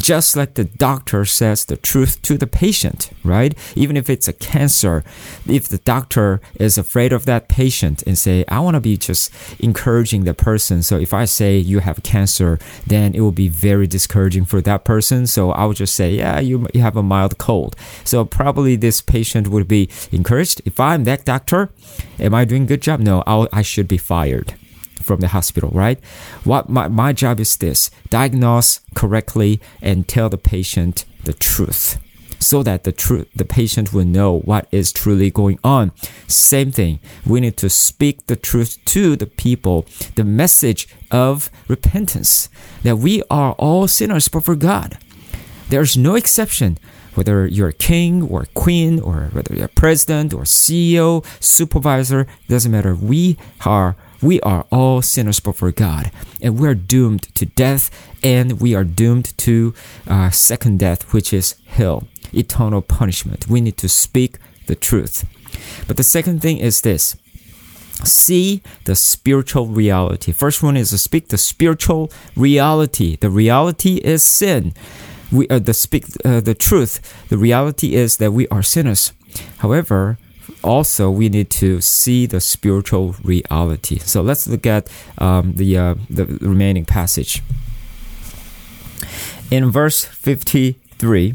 just 0.00 0.34
like 0.34 0.54
the 0.54 0.64
doctor 0.64 1.24
says 1.24 1.66
the 1.66 1.76
truth 1.76 2.20
to 2.22 2.38
the 2.38 2.46
patient, 2.46 3.10
right? 3.22 3.56
Even 3.76 3.96
if 3.96 4.08
it's 4.08 4.28
a 4.28 4.32
cancer, 4.32 5.04
if 5.46 5.68
the 5.68 5.78
doctor 5.78 6.40
is 6.54 6.78
afraid 6.78 7.12
of 7.12 7.26
that 7.26 7.48
patient 7.48 8.02
and 8.06 8.16
say, 8.16 8.44
I 8.48 8.60
want 8.60 8.74
to 8.74 8.80
be 8.80 8.96
just 8.96 9.32
encouraging 9.58 10.24
the 10.24 10.34
person. 10.34 10.82
So 10.82 10.98
if 10.98 11.12
I 11.12 11.26
say 11.26 11.58
you 11.58 11.80
have 11.80 12.02
cancer, 12.02 12.58
then 12.86 13.14
it 13.14 13.20
will 13.20 13.32
be 13.32 13.48
very 13.48 13.86
discouraging 13.86 14.46
for 14.46 14.60
that 14.62 14.84
person. 14.84 15.26
So 15.26 15.52
I 15.52 15.66
would 15.66 15.76
just 15.76 15.94
say, 15.94 16.12
yeah, 16.12 16.40
you, 16.40 16.66
you 16.72 16.80
have 16.80 16.96
a 16.96 17.02
mild 17.02 17.38
cold. 17.38 17.76
So 18.04 18.24
probably 18.24 18.76
this 18.76 19.02
patient 19.02 19.48
would 19.48 19.68
be 19.68 19.88
encouraged. 20.10 20.62
If 20.64 20.80
I'm 20.80 21.04
that 21.04 21.24
doctor, 21.24 21.70
am 22.18 22.34
I 22.34 22.44
doing 22.44 22.62
a 22.62 22.66
good 22.66 22.82
job? 22.82 23.00
No, 23.00 23.22
I'll, 23.26 23.48
I 23.52 23.62
should 23.62 23.88
be 23.88 23.98
fired 23.98 24.54
from 25.00 25.20
the 25.20 25.28
hospital, 25.28 25.70
right? 25.72 26.02
What 26.44 26.68
my, 26.68 26.88
my 26.88 27.12
job 27.12 27.40
is 27.40 27.56
this 27.56 27.90
diagnose 28.08 28.80
correctly 28.94 29.60
and 29.82 30.06
tell 30.06 30.28
the 30.28 30.38
patient 30.38 31.04
the 31.24 31.32
truth 31.32 31.98
so 32.40 32.62
that 32.62 32.84
the 32.84 32.92
truth 32.92 33.28
the 33.34 33.44
patient 33.44 33.92
will 33.92 34.04
know 34.04 34.40
what 34.40 34.66
is 34.72 34.92
truly 34.92 35.30
going 35.30 35.58
on. 35.62 35.92
Same 36.26 36.72
thing. 36.72 36.98
We 37.26 37.40
need 37.40 37.56
to 37.58 37.68
speak 37.68 38.26
the 38.26 38.36
truth 38.36 38.78
to 38.86 39.14
the 39.14 39.26
people, 39.26 39.86
the 40.14 40.24
message 40.24 40.88
of 41.10 41.50
repentance 41.68 42.48
that 42.82 42.96
we 42.96 43.22
are 43.30 43.52
all 43.52 43.86
sinners 43.86 44.28
before 44.28 44.56
God. 44.56 44.98
There's 45.68 45.96
no 45.96 46.14
exception 46.16 46.78
whether 47.14 47.46
you're 47.46 47.68
a 47.68 47.72
king 47.72 48.22
or 48.22 48.42
a 48.42 48.46
queen 48.46 49.00
or 49.00 49.30
whether 49.32 49.54
you're 49.54 49.66
a 49.66 49.68
president 49.68 50.32
or 50.32 50.42
CEO, 50.42 51.24
supervisor, 51.42 52.26
doesn't 52.48 52.72
matter. 52.72 52.94
We 52.94 53.36
are 53.66 53.96
we 54.22 54.40
are 54.40 54.66
all 54.70 55.02
sinners 55.02 55.40
before 55.40 55.72
God, 55.72 56.10
and 56.42 56.58
we're 56.58 56.74
doomed 56.74 57.34
to 57.34 57.46
death, 57.46 57.90
and 58.22 58.60
we 58.60 58.74
are 58.74 58.84
doomed 58.84 59.36
to 59.38 59.74
uh, 60.06 60.30
second 60.30 60.78
death, 60.78 61.12
which 61.12 61.32
is 61.32 61.56
hell, 61.66 62.04
eternal 62.32 62.82
punishment. 62.82 63.48
We 63.48 63.60
need 63.60 63.76
to 63.78 63.88
speak 63.88 64.38
the 64.66 64.74
truth. 64.74 65.24
But 65.86 65.96
the 65.96 66.04
second 66.04 66.42
thing 66.42 66.58
is 66.58 66.82
this 66.82 67.16
see 68.04 68.62
the 68.84 68.96
spiritual 68.96 69.66
reality. 69.66 70.32
First 70.32 70.62
one 70.62 70.76
is 70.76 70.90
to 70.90 70.98
speak 70.98 71.28
the 71.28 71.38
spiritual 71.38 72.10
reality. 72.34 73.16
The 73.16 73.30
reality 73.30 73.96
is 73.96 74.22
sin. 74.22 74.72
We 75.30 75.48
uh, 75.48 75.58
the 75.58 75.74
speak 75.74 76.04
uh, 76.24 76.40
the 76.40 76.54
truth. 76.54 77.28
The 77.28 77.38
reality 77.38 77.94
is 77.94 78.16
that 78.16 78.32
we 78.32 78.48
are 78.48 78.62
sinners. 78.62 79.12
However, 79.58 80.18
also 80.62 81.10
we 81.10 81.28
need 81.28 81.50
to 81.50 81.80
see 81.80 82.26
the 82.26 82.40
spiritual 82.40 83.14
reality. 83.22 83.98
So 83.98 84.22
let's 84.22 84.46
look 84.46 84.66
at 84.66 84.88
um, 85.18 85.54
the 85.54 85.76
uh, 85.76 85.94
the 86.08 86.26
remaining 86.40 86.84
passage. 86.84 87.42
In 89.50 89.70
verse 89.70 90.04
fifty 90.04 90.80
three. 90.98 91.34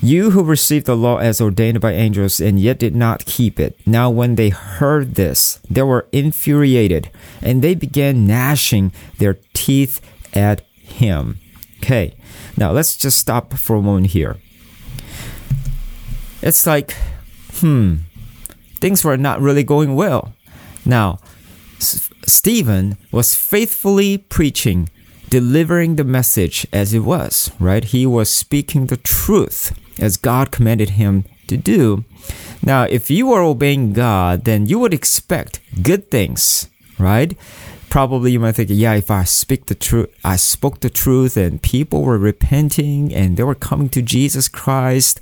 You 0.00 0.30
who 0.30 0.44
received 0.44 0.86
the 0.86 0.96
law 0.96 1.16
as 1.16 1.40
ordained 1.40 1.80
by 1.80 1.92
angels 1.92 2.38
and 2.40 2.60
yet 2.60 2.78
did 2.78 2.94
not 2.94 3.24
keep 3.24 3.58
it. 3.58 3.78
Now, 3.86 4.10
when 4.10 4.36
they 4.36 4.50
heard 4.50 5.14
this, 5.14 5.58
they 5.70 5.82
were 5.82 6.06
infuriated 6.12 7.10
and 7.42 7.62
they 7.62 7.74
began 7.74 8.26
gnashing 8.26 8.92
their 9.18 9.38
teeth 9.54 10.00
at 10.34 10.60
him. 10.82 11.38
Okay, 11.78 12.14
now 12.56 12.72
let's 12.72 12.96
just 12.96 13.18
stop 13.18 13.54
for 13.54 13.76
a 13.76 13.82
moment 13.82 14.08
here. 14.08 14.36
It's 16.42 16.66
like, 16.66 16.94
hmm, 17.54 17.96
things 18.76 19.04
were 19.04 19.16
not 19.16 19.40
really 19.40 19.64
going 19.64 19.94
well. 19.94 20.32
Now, 20.84 21.18
S- 21.78 22.08
Stephen 22.26 22.96
was 23.10 23.34
faithfully 23.34 24.18
preaching, 24.18 24.88
delivering 25.28 25.96
the 25.96 26.04
message 26.04 26.66
as 26.72 26.94
it 26.94 27.00
was, 27.00 27.50
right? 27.58 27.84
He 27.84 28.06
was 28.06 28.30
speaking 28.30 28.86
the 28.86 28.96
truth 28.96 29.76
as 29.98 30.16
God 30.16 30.50
commanded 30.50 30.90
him 30.90 31.24
to 31.48 31.56
do. 31.56 32.04
Now, 32.62 32.84
if 32.84 33.10
you 33.10 33.32
are 33.32 33.42
obeying 33.42 33.92
God, 33.92 34.44
then 34.44 34.66
you 34.66 34.78
would 34.78 34.94
expect 34.94 35.60
good 35.82 36.10
things, 36.10 36.68
right? 36.98 37.36
Probably 37.96 38.32
you 38.32 38.38
might 38.38 38.52
think, 38.52 38.68
yeah, 38.70 38.92
if 38.92 39.10
I 39.10 39.24
speak 39.24 39.64
the 39.66 39.74
truth, 39.74 40.10
I 40.22 40.36
spoke 40.36 40.80
the 40.80 40.90
truth 40.90 41.34
and 41.34 41.62
people 41.62 42.02
were 42.02 42.18
repenting 42.18 43.10
and 43.14 43.38
they 43.38 43.42
were 43.42 43.54
coming 43.54 43.88
to 43.88 44.02
Jesus 44.02 44.50
Christ. 44.50 45.18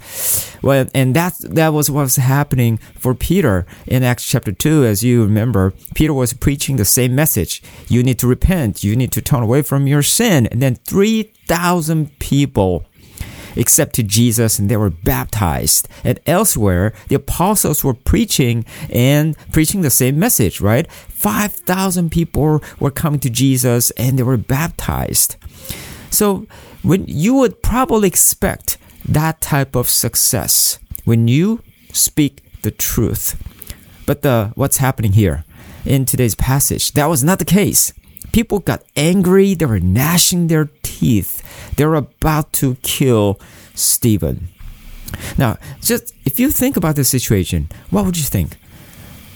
Well, 0.60 0.88
and 0.92 1.14
that, 1.14 1.34
that 1.38 1.68
was 1.68 1.88
what 1.88 2.02
was 2.02 2.16
happening 2.16 2.78
for 2.98 3.14
Peter 3.14 3.64
in 3.86 4.02
Acts 4.02 4.26
chapter 4.26 4.50
2. 4.50 4.84
As 4.86 5.04
you 5.04 5.22
remember, 5.22 5.72
Peter 5.94 6.12
was 6.12 6.32
preaching 6.32 6.74
the 6.74 6.84
same 6.84 7.14
message. 7.14 7.62
You 7.86 8.02
need 8.02 8.18
to 8.18 8.26
repent. 8.26 8.82
You 8.82 8.96
need 8.96 9.12
to 9.12 9.22
turn 9.22 9.44
away 9.44 9.62
from 9.62 9.86
your 9.86 10.02
sin. 10.02 10.48
And 10.48 10.60
then 10.60 10.74
3,000 10.74 12.18
people 12.18 12.84
accepted 13.56 14.08
Jesus 14.08 14.58
and 14.58 14.68
they 14.68 14.76
were 14.76 14.90
baptized. 14.90 15.88
And 16.02 16.20
elsewhere, 16.26 16.92
the 17.08 17.16
apostles 17.16 17.84
were 17.84 17.94
preaching 17.94 18.64
and 18.90 19.36
preaching 19.52 19.82
the 19.82 19.90
same 19.90 20.18
message, 20.18 20.60
right? 20.60 20.90
5,000 20.90 22.10
people 22.10 22.62
were 22.78 22.90
coming 22.90 23.20
to 23.20 23.30
Jesus 23.30 23.90
and 23.92 24.18
they 24.18 24.22
were 24.22 24.36
baptized. 24.36 25.36
So, 26.10 26.46
when 26.82 27.06
you 27.06 27.34
would 27.34 27.62
probably 27.62 28.08
expect 28.08 28.76
that 29.04 29.40
type 29.40 29.74
of 29.74 29.88
success 29.88 30.78
when 31.04 31.28
you 31.28 31.62
speak 31.92 32.42
the 32.62 32.70
truth. 32.70 33.40
But 34.06 34.22
the 34.22 34.52
what's 34.54 34.78
happening 34.78 35.12
here 35.12 35.44
in 35.84 36.04
today's 36.04 36.34
passage, 36.34 36.92
that 36.92 37.06
was 37.06 37.22
not 37.22 37.38
the 37.38 37.44
case. 37.44 37.92
People 38.32 38.58
got 38.58 38.82
angry, 38.96 39.54
they 39.54 39.66
were 39.66 39.80
gnashing 39.80 40.48
their 40.48 40.70
teeth. 40.82 41.42
They 41.76 41.86
were 41.86 41.96
about 41.96 42.52
to 42.54 42.76
kill 42.82 43.40
Stephen. 43.74 44.48
Now, 45.38 45.58
just 45.80 46.14
if 46.24 46.38
you 46.38 46.50
think 46.50 46.76
about 46.76 46.96
the 46.96 47.04
situation, 47.04 47.68
what 47.90 48.04
would 48.04 48.16
you 48.16 48.24
think? 48.24 48.56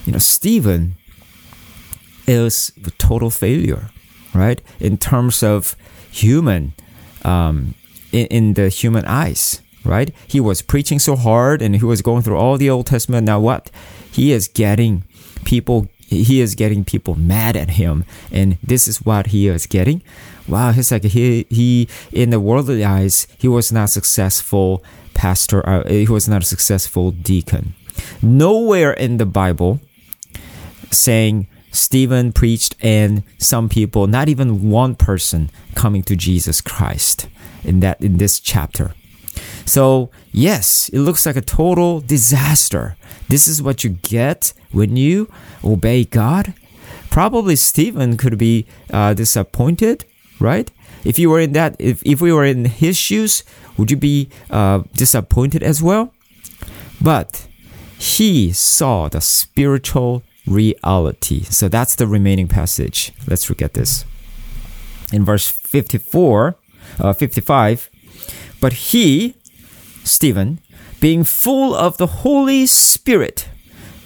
You 0.05 0.13
know, 0.13 0.19
Stephen 0.19 0.95
is 2.27 2.71
a 2.85 2.91
total 2.91 3.29
failure, 3.29 3.89
right? 4.33 4.61
In 4.79 4.97
terms 4.97 5.43
of 5.43 5.75
human, 6.11 6.73
um, 7.23 7.75
in, 8.11 8.27
in 8.27 8.53
the 8.53 8.69
human 8.69 9.05
eyes, 9.05 9.61
right? 9.83 10.13
He 10.27 10.39
was 10.39 10.61
preaching 10.61 10.99
so 10.99 11.15
hard 11.15 11.61
and 11.61 11.75
he 11.75 11.85
was 11.85 12.01
going 12.01 12.23
through 12.23 12.37
all 12.37 12.57
the 12.57 12.69
Old 12.69 12.87
Testament. 12.87 13.25
Now, 13.25 13.39
what? 13.39 13.71
He 14.11 14.31
is 14.31 14.47
getting 14.47 15.03
people 15.45 15.87
he 16.07 16.41
is 16.41 16.55
getting 16.55 16.83
people 16.83 17.13
mad 17.13 17.55
at 17.55 17.69
him 17.71 18.03
and 18.31 18.57
this 18.63 18.87
is 18.87 18.97
what 19.05 19.27
he 19.27 19.47
is 19.47 19.67
getting 19.67 20.01
wow 20.49 20.71
he's 20.71 20.91
like 20.91 21.03
he 21.03 21.45
he 21.49 21.87
in 22.11 22.31
the 22.31 22.39
worldly 22.39 22.83
eyes 22.83 23.27
he 23.37 23.47
was 23.47 23.71
not 23.71 23.89
successful 23.89 24.83
pastor 25.13 25.67
uh, 25.67 25.87
he 25.87 26.07
was 26.07 26.27
not 26.27 26.41
a 26.41 26.45
successful 26.45 27.11
deacon. 27.11 27.73
Nowhere 28.21 28.93
in 28.93 29.17
the 29.17 29.25
bible 29.25 29.79
saying 30.91 31.47
Stephen 31.71 32.31
preached 32.31 32.75
and 32.81 33.23
some 33.37 33.69
people 33.69 34.07
not 34.07 34.27
even 34.27 34.69
one 34.69 34.95
person 34.95 35.51
coming 35.75 36.01
to 36.03 36.15
Jesus 36.15 36.61
Christ 36.61 37.27
in 37.63 37.79
that 37.81 38.01
in 38.01 38.17
this 38.17 38.39
chapter. 38.39 38.93
So 39.65 40.09
yes 40.31 40.89
it 40.89 40.99
looks 40.99 41.25
like 41.25 41.35
a 41.35 41.41
total 41.41 42.01
disaster. 42.01 42.97
This 43.27 43.47
is 43.47 43.61
what 43.61 43.83
you 43.83 43.91
get 43.91 44.53
when 44.71 44.97
you 44.97 45.31
obey 45.63 46.05
God. 46.05 46.53
Probably 47.09 47.55
Stephen 47.55 48.17
could 48.17 48.37
be 48.37 48.65
uh, 48.91 49.13
disappointed, 49.13 50.05
right? 50.39 50.71
If 51.03 51.17
you 51.17 51.29
were 51.29 51.39
in 51.39 51.53
that, 51.53 51.75
if, 51.79 52.01
if 52.05 52.21
we 52.21 52.33
were 52.33 52.45
in 52.45 52.65
his 52.65 52.97
shoes, 52.97 53.43
would 53.77 53.91
you 53.91 53.97
be 53.97 54.29
uh, 54.49 54.83
disappointed 54.93 55.63
as 55.63 55.81
well? 55.81 56.13
But 57.01 57.47
he 57.97 58.51
saw 58.51 59.07
the 59.07 59.21
spiritual 59.21 60.23
reality. 60.45 61.43
So 61.43 61.69
that's 61.69 61.95
the 61.95 62.07
remaining 62.07 62.47
passage. 62.47 63.13
Let's 63.27 63.49
look 63.49 63.61
at 63.61 63.73
this. 63.73 64.05
In 65.11 65.23
verse 65.23 65.47
54, 65.47 66.55
uh, 66.99 67.13
55, 67.13 67.89
but 68.59 68.73
he, 68.73 69.35
Stephen, 70.03 70.59
being 70.99 71.23
full 71.23 71.73
of 71.73 71.97
the 71.97 72.07
Holy 72.07 72.65
Spirit. 72.65 73.47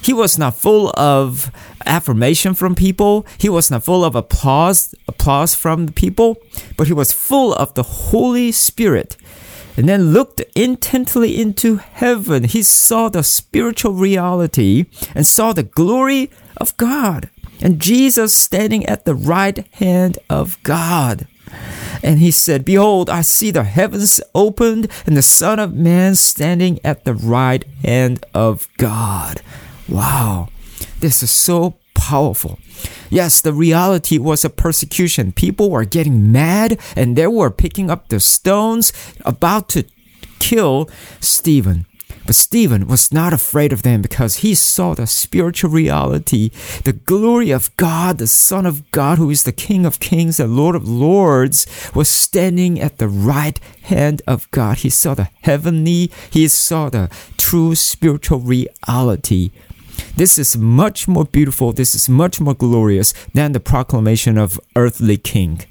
He 0.01 0.13
was 0.13 0.37
not 0.37 0.55
full 0.55 0.91
of 0.97 1.49
affirmation 1.85 2.53
from 2.53 2.75
people. 2.75 3.25
He 3.37 3.49
was 3.49 3.69
not 3.71 3.83
full 3.83 4.03
of 4.03 4.15
applause, 4.15 4.93
applause 5.07 5.55
from 5.55 5.85
the 5.85 5.91
people, 5.91 6.37
but 6.77 6.87
he 6.87 6.93
was 6.93 7.13
full 7.13 7.53
of 7.53 7.73
the 7.73 7.83
Holy 7.83 8.51
Spirit. 8.51 9.17
And 9.75 9.89
then 9.89 10.13
looked 10.13 10.39
intently 10.55 11.41
into 11.41 11.77
heaven. 11.77 12.43
He 12.43 12.61
saw 12.61 13.09
the 13.09 13.23
spiritual 13.23 13.93
reality 13.93 14.85
and 15.15 15.25
saw 15.25 15.51
the 15.51 15.63
glory 15.63 16.29
of 16.57 16.77
God 16.77 17.31
and 17.63 17.79
Jesus 17.79 18.35
standing 18.35 18.85
at 18.85 19.05
the 19.05 19.15
right 19.15 19.65
hand 19.71 20.19
of 20.29 20.61
God. 20.63 21.27
And 22.03 22.19
he 22.19 22.31
said, 22.31 22.65
Behold, 22.65 23.09
I 23.09 23.21
see 23.21 23.51
the 23.51 23.63
heavens 23.63 24.19
opened 24.35 24.91
and 25.05 25.15
the 25.15 25.21
Son 25.21 25.59
of 25.59 25.73
Man 25.73 26.15
standing 26.15 26.79
at 26.83 27.05
the 27.05 27.13
right 27.13 27.63
hand 27.81 28.25
of 28.33 28.67
God. 28.77 29.41
Wow, 29.87 30.49
this 30.99 31.23
is 31.23 31.31
so 31.31 31.75
powerful. 31.93 32.59
Yes, 33.09 33.41
the 33.41 33.53
reality 33.53 34.17
was 34.17 34.43
a 34.43 34.49
persecution. 34.49 35.31
People 35.31 35.69
were 35.69 35.85
getting 35.85 36.31
mad 36.31 36.79
and 36.95 37.15
they 37.15 37.27
were 37.27 37.51
picking 37.51 37.89
up 37.89 38.09
the 38.09 38.19
stones 38.19 38.91
about 39.25 39.69
to 39.69 39.85
kill 40.39 40.89
Stephen. 41.19 41.85
But 42.25 42.35
Stephen 42.35 42.87
was 42.87 43.11
not 43.11 43.33
afraid 43.33 43.73
of 43.73 43.83
them 43.83 44.01
because 44.01 44.37
he 44.37 44.55
saw 44.55 44.93
the 44.93 45.07
spiritual 45.07 45.69
reality, 45.69 46.51
the 46.85 46.93
glory 46.93 47.51
of 47.51 47.75
God, 47.75 48.17
the 48.17 48.27
Son 48.27 48.65
of 48.65 48.89
God, 48.91 49.17
who 49.17 49.29
is 49.29 49.43
the 49.43 49.51
King 49.51 49.85
of 49.85 49.99
Kings, 49.99 50.37
the 50.37 50.47
Lord 50.47 50.75
of 50.75 50.87
Lords, 50.87 51.67
was 51.93 52.07
standing 52.07 52.79
at 52.79 52.97
the 52.97 53.09
right 53.09 53.59
hand 53.83 54.21
of 54.25 54.49
God. 54.51 54.77
He 54.77 54.89
saw 54.89 55.13
the 55.15 55.29
heavenly, 55.41 56.11
he 56.29 56.47
saw 56.47 56.89
the 56.89 57.09
true 57.37 57.75
spiritual 57.75 58.39
reality. 58.39 59.51
This 60.15 60.38
is 60.38 60.57
much 60.57 61.07
more 61.07 61.25
beautiful, 61.25 61.74
this 61.74 61.95
is 61.95 62.07
much 62.10 62.39
more 62.39 62.53
glorious 62.53 63.13
than 63.33 63.51
the 63.51 63.60
proclamation 63.60 64.38
of 64.38 64.60
earthly 64.75 65.17
king 65.17 65.62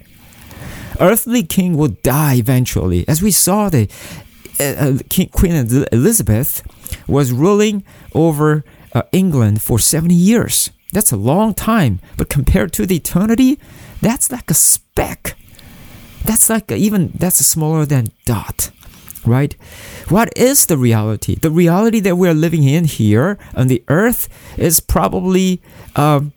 earthly 1.00 1.42
king 1.42 1.76
will 1.76 1.96
die 2.02 2.34
eventually. 2.34 3.06
As 3.08 3.22
we 3.22 3.30
saw, 3.30 3.68
the 3.68 3.88
uh, 4.60 4.64
uh, 4.64 5.26
Queen 5.32 5.54
Elizabeth 5.92 6.62
was 7.08 7.32
ruling 7.32 7.84
over 8.14 8.64
uh, 8.94 9.02
England 9.12 9.62
for 9.62 9.78
70 9.78 10.14
years. 10.14 10.70
That's 10.92 11.12
a 11.12 11.16
long 11.16 11.54
time, 11.54 12.00
but 12.16 12.28
compared 12.28 12.72
to 12.74 12.86
the 12.86 12.96
eternity, 12.96 13.58
that's 14.00 14.30
like 14.30 14.50
a 14.50 14.54
speck. 14.54 15.36
That's 16.24 16.50
like 16.50 16.70
a, 16.70 16.76
even 16.76 17.12
that's 17.14 17.44
smaller 17.44 17.86
than 17.86 18.08
dot, 18.26 18.70
right? 19.26 19.54
What 20.08 20.36
is 20.36 20.66
the 20.66 20.76
reality? 20.76 21.36
The 21.36 21.50
reality 21.50 22.00
that 22.00 22.16
we're 22.16 22.34
living 22.34 22.64
in 22.64 22.84
here 22.84 23.38
on 23.54 23.68
the 23.68 23.82
earth 23.88 24.28
is 24.58 24.80
probably 24.80 25.60
um, 25.96 26.32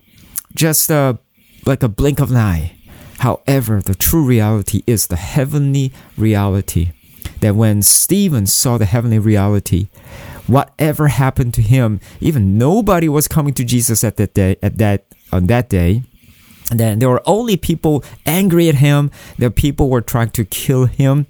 just 0.53 0.89
like 0.89 1.83
a 1.83 1.89
blink 1.89 2.19
of 2.19 2.31
an 2.31 2.37
eye. 2.37 2.75
However, 3.19 3.81
the 3.81 3.95
true 3.95 4.23
reality 4.23 4.83
is 4.85 5.07
the 5.07 5.15
heavenly 5.15 5.91
reality 6.17 6.91
that 7.41 7.55
when 7.55 7.81
Stephen 7.81 8.45
saw 8.45 8.77
the 8.77 8.85
heavenly 8.85 9.19
reality, 9.19 9.87
whatever 10.47 11.07
happened 11.07 11.53
to 11.55 11.61
him, 11.61 11.99
even 12.19 12.57
nobody 12.57 13.09
was 13.09 13.27
coming 13.27 13.53
to 13.53 13.63
Jesus 13.63 14.03
at 14.03 14.17
that 14.17 14.33
day, 14.33 14.57
at 14.61 14.77
that 14.77 15.05
on 15.31 15.47
that 15.47 15.69
day. 15.69 16.03
And 16.71 16.79
then 16.79 16.99
there 16.99 17.09
were 17.09 17.21
only 17.25 17.57
people 17.57 18.03
angry 18.25 18.69
at 18.69 18.75
him. 18.75 19.11
The 19.37 19.51
people 19.51 19.89
were 19.89 20.01
trying 20.01 20.31
to 20.31 20.45
kill 20.45 20.85
him, 20.85 21.27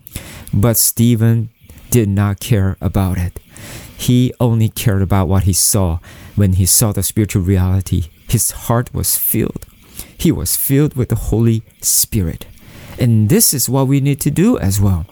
but 0.54 0.78
Stephen 0.78 1.50
did 1.90 2.08
not 2.10 2.40
care 2.40 2.78
about 2.82 3.18
it. 3.18 3.40
He 3.98 4.34
only 4.40 4.70
cared 4.70 5.02
about 5.02 5.28
what 5.28 5.44
he 5.44 5.54
saw 5.54 6.00
when 6.36 6.54
he 6.54 6.66
saw 6.66 6.92
the 6.92 7.04
spiritual 7.04 7.42
reality. 7.42 8.06
His 8.28 8.52
heart 8.52 8.94
was 8.94 9.16
filled. 9.16 9.66
He 10.18 10.32
was 10.32 10.56
filled 10.56 10.96
with 10.96 11.10
the 11.10 11.16
Holy 11.16 11.64
Spirit. 11.82 12.46
And 12.98 13.30
this 13.30 13.54
is 13.54 13.70
what 13.70 13.88
we 13.88 14.00
need 14.00 14.22
to 14.22 14.32
do 14.32 14.58
as 14.58 14.80
well 14.80 15.06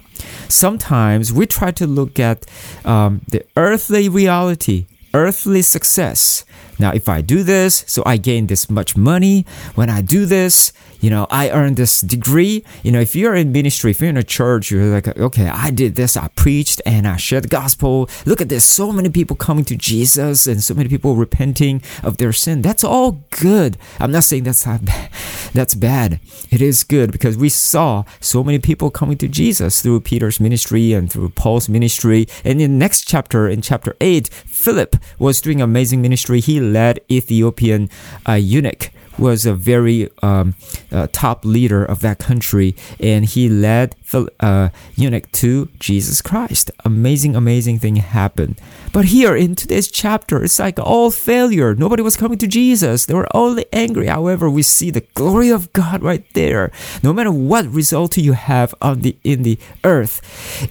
sometimes 0.48 1.34
we 1.34 1.46
try 1.46 1.72
to 1.72 1.88
look 1.88 2.20
at 2.20 2.46
um, 2.86 3.22
the 3.28 3.46
earthly 3.58 4.10
reality, 4.10 4.86
earthly 5.14 5.62
success. 5.62 6.46
Now, 6.80 6.92
if 6.92 7.08
I 7.08 7.22
do 7.22 7.44
this, 7.44 7.86
so 7.88 8.04
I 8.06 8.18
gain 8.18 8.48
this 8.48 8.70
much 8.70 8.98
money. 8.98 9.46
When 9.76 9.90
I 9.90 10.02
do 10.02 10.26
this, 10.26 10.74
you 11.04 11.10
know, 11.10 11.28
I 11.30 11.50
earned 11.50 11.76
this 11.76 12.00
degree. 12.00 12.64
You 12.82 12.94
know, 12.94 13.02
if 13.02 13.14
you're 13.14 13.36
in 13.36 13.52
ministry, 13.52 13.92
if 13.92 14.00
you're 14.00 14.10
in 14.10 14.16
a 14.16 14.24
church, 14.24 14.72
you're 14.72 14.86
like, 14.86 15.06
okay, 15.18 15.50
I 15.50 15.70
did 15.70 15.96
this, 15.96 16.16
I 16.16 16.30
preached 16.30 16.82
and 16.86 17.06
I 17.06 17.18
shared 17.18 17.44
the 17.44 17.50
gospel. 17.50 18.10
Look 18.26 18.40
at 18.40 18.48
this, 18.48 18.64
so 18.64 18.90
many 18.94 19.10
people 19.10 19.36
coming 19.36 19.66
to 19.66 19.76
Jesus 19.76 20.48
and 20.48 20.64
so 20.64 20.74
many 20.74 20.88
people 20.88 21.16
repenting 21.16 21.82
of 22.04 22.20
their 22.20 22.32
sin. 22.32 22.62
That's 22.62 22.86
all 22.86 23.22
good. 23.32 23.78
I'm 24.00 24.14
not 24.14 24.24
saying 24.24 24.44
that's 24.44 24.66
not 24.66 24.86
bad. 24.86 25.12
That's 25.54 25.76
bad. 25.76 26.22
It 26.50 26.62
is 26.62 26.86
good 26.86 27.12
because 27.12 27.38
we 27.38 27.50
saw 27.50 28.06
so 28.22 28.42
many 28.42 28.60
people 28.60 28.90
coming 28.90 29.18
to 29.18 29.28
Jesus 29.28 29.82
through 29.82 30.00
Peter's 30.02 30.40
ministry 30.40 30.94
and 30.94 31.12
through 31.12 31.30
Paul's 31.32 31.68
ministry. 31.68 32.28
And 32.46 32.62
in 32.62 32.72
the 32.72 32.78
next 32.78 33.10
chapter, 33.10 33.50
in 33.50 33.62
chapter 33.62 33.98
8, 34.00 34.30
Philip 34.30 34.96
was 35.20 35.42
doing 35.42 35.62
amazing 35.62 36.02
ministry. 36.02 36.40
He 36.40 36.62
led 36.62 37.02
Ethiopian 37.12 37.90
uh, 38.26 38.34
eunuch 38.34 38.90
was 39.18 39.46
a 39.46 39.54
very 39.54 40.10
um, 40.22 40.56
uh, 40.92 41.08
top 41.12 41.46
leader 41.46 41.84
of 41.84 42.00
that 42.02 42.20
country, 42.20 42.76
and 43.00 43.26
he 43.26 43.50
led 43.50 43.96
uh, 44.40 44.70
eunuch 44.96 45.32
to 45.32 45.70
Jesus 45.80 46.22
Christ. 46.22 46.72
Amazing, 46.86 47.36
amazing 47.36 47.80
thing 47.80 47.98
happened. 47.98 48.60
But 48.92 49.06
here 49.06 49.36
in 49.36 49.56
today's 49.56 49.90
chapter, 49.90 50.44
it's 50.44 50.60
like 50.60 50.80
all 50.80 51.12
failure. 51.12 51.74
Nobody 51.76 52.04
was 52.04 52.18
coming 52.18 52.38
to 52.40 52.48
Jesus. 52.48 53.06
They 53.06 53.14
were 53.14 53.28
only 53.36 53.66
angry. 53.74 54.08
However, 54.08 54.50
we 54.50 54.62
see 54.62 54.92
the 54.92 55.02
glory 55.14 55.50
of 55.50 55.74
God 55.74 56.04
right 56.04 56.26
there. 56.34 56.72
No 57.02 57.14
matter 57.14 57.32
what 57.32 57.66
result 57.68 58.18
you 58.18 58.34
have 58.34 58.76
on 58.82 59.02
the 59.02 59.18
in 59.24 59.44
the 59.44 59.58
earth, 59.84 60.22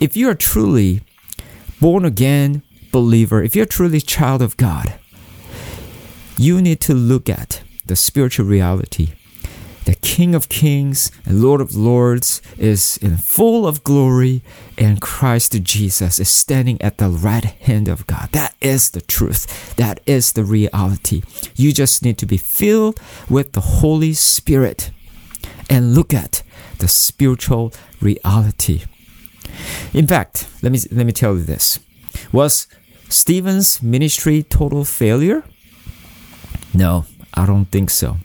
if 0.00 0.16
you 0.16 0.28
are 0.28 0.34
truly 0.34 1.00
born 1.80 2.04
again 2.04 2.62
believer, 2.92 3.42
if 3.42 3.56
you're 3.56 3.66
truly 3.66 4.00
child 4.00 4.42
of 4.42 4.56
God, 4.56 4.94
you 6.36 6.60
need 6.60 6.80
to 6.82 6.94
look 6.94 7.28
at 7.28 7.62
the 7.86 7.96
spiritual 7.96 8.46
reality. 8.46 9.14
The 9.84 9.96
King 9.96 10.34
of 10.36 10.48
Kings 10.48 11.10
and 11.26 11.42
Lord 11.42 11.60
of 11.60 11.74
Lords 11.74 12.40
is 12.56 12.98
in 12.98 13.16
full 13.16 13.66
of 13.66 13.82
glory, 13.82 14.42
and 14.78 15.00
Christ 15.00 15.60
Jesus 15.64 16.20
is 16.20 16.28
standing 16.28 16.80
at 16.80 16.98
the 16.98 17.08
right 17.08 17.44
hand 17.44 17.88
of 17.88 18.06
God. 18.06 18.28
That 18.30 18.54
is 18.60 18.90
the 18.90 19.00
truth. 19.00 19.74
That 19.74 20.00
is 20.06 20.32
the 20.32 20.44
reality. 20.44 21.22
You 21.56 21.72
just 21.72 22.04
need 22.04 22.16
to 22.18 22.26
be 22.26 22.36
filled 22.36 23.00
with 23.28 23.52
the 23.52 23.60
Holy 23.60 24.12
Spirit 24.12 24.92
and 25.68 25.96
look 25.96 26.14
at 26.14 26.44
the 26.78 26.86
spiritual 26.86 27.72
reality. 28.00 28.82
In 29.92 30.06
fact, 30.06 30.48
let 30.62 30.70
me 30.70 30.78
let 30.92 31.06
me 31.06 31.12
tell 31.12 31.34
you 31.34 31.42
this. 31.42 31.80
Was 32.30 32.68
Stephen's 33.08 33.82
ministry 33.82 34.42
total 34.42 34.84
failure? 34.84 35.42
No, 36.74 37.04
I 37.34 37.46
don't 37.46 37.66
think 37.66 37.90
so. 37.90 38.18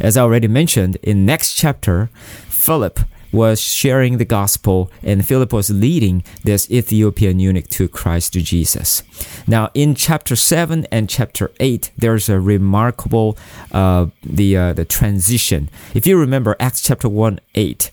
As 0.00 0.16
I 0.16 0.22
already 0.22 0.48
mentioned, 0.48 0.96
in 1.02 1.26
next 1.26 1.54
chapter, 1.54 2.10
Philip 2.48 3.00
was 3.32 3.60
sharing 3.60 4.18
the 4.18 4.24
gospel 4.24 4.90
and 5.02 5.26
Philip 5.26 5.52
was 5.52 5.70
leading 5.70 6.22
this 6.44 6.70
Ethiopian 6.70 7.38
eunuch 7.38 7.68
to 7.70 7.88
Christ 7.88 8.32
to 8.34 8.42
Jesus. 8.42 9.02
Now 9.46 9.70
in 9.74 9.94
chapter 9.94 10.36
7 10.36 10.86
and 10.90 11.08
chapter 11.08 11.50
8 11.60 11.90
there's 11.96 12.28
a 12.28 12.40
remarkable 12.40 13.36
uh, 13.72 14.06
the 14.22 14.56
uh, 14.56 14.72
the 14.72 14.84
transition. 14.84 15.68
If 15.94 16.06
you 16.06 16.18
remember 16.18 16.56
Acts 16.60 16.82
chapter 16.82 17.08
1 17.08 17.40
8 17.54 17.90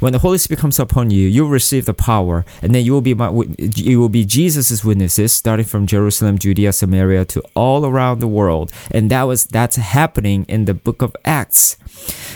when 0.00 0.12
the 0.12 0.18
Holy 0.18 0.38
Spirit 0.38 0.60
comes 0.60 0.78
upon 0.78 1.10
you, 1.10 1.28
you'll 1.28 1.48
receive 1.48 1.86
the 1.86 1.94
power, 1.94 2.44
and 2.60 2.74
then 2.74 2.84
you 2.84 2.92
will 2.92 3.00
be 3.00 3.14
my, 3.14 3.30
you 3.58 4.00
will 4.00 4.08
be 4.08 4.24
Jesus' 4.24 4.84
witnesses, 4.84 5.32
starting 5.32 5.64
from 5.64 5.86
Jerusalem, 5.86 6.38
Judea, 6.38 6.72
Samaria, 6.72 7.24
to 7.26 7.42
all 7.54 7.86
around 7.86 8.18
the 8.18 8.28
world. 8.28 8.72
And 8.90 9.10
that 9.10 9.22
was 9.22 9.44
that's 9.44 9.76
happening 9.76 10.44
in 10.48 10.64
the 10.64 10.74
book 10.74 11.00
of 11.02 11.16
Acts. 11.24 11.76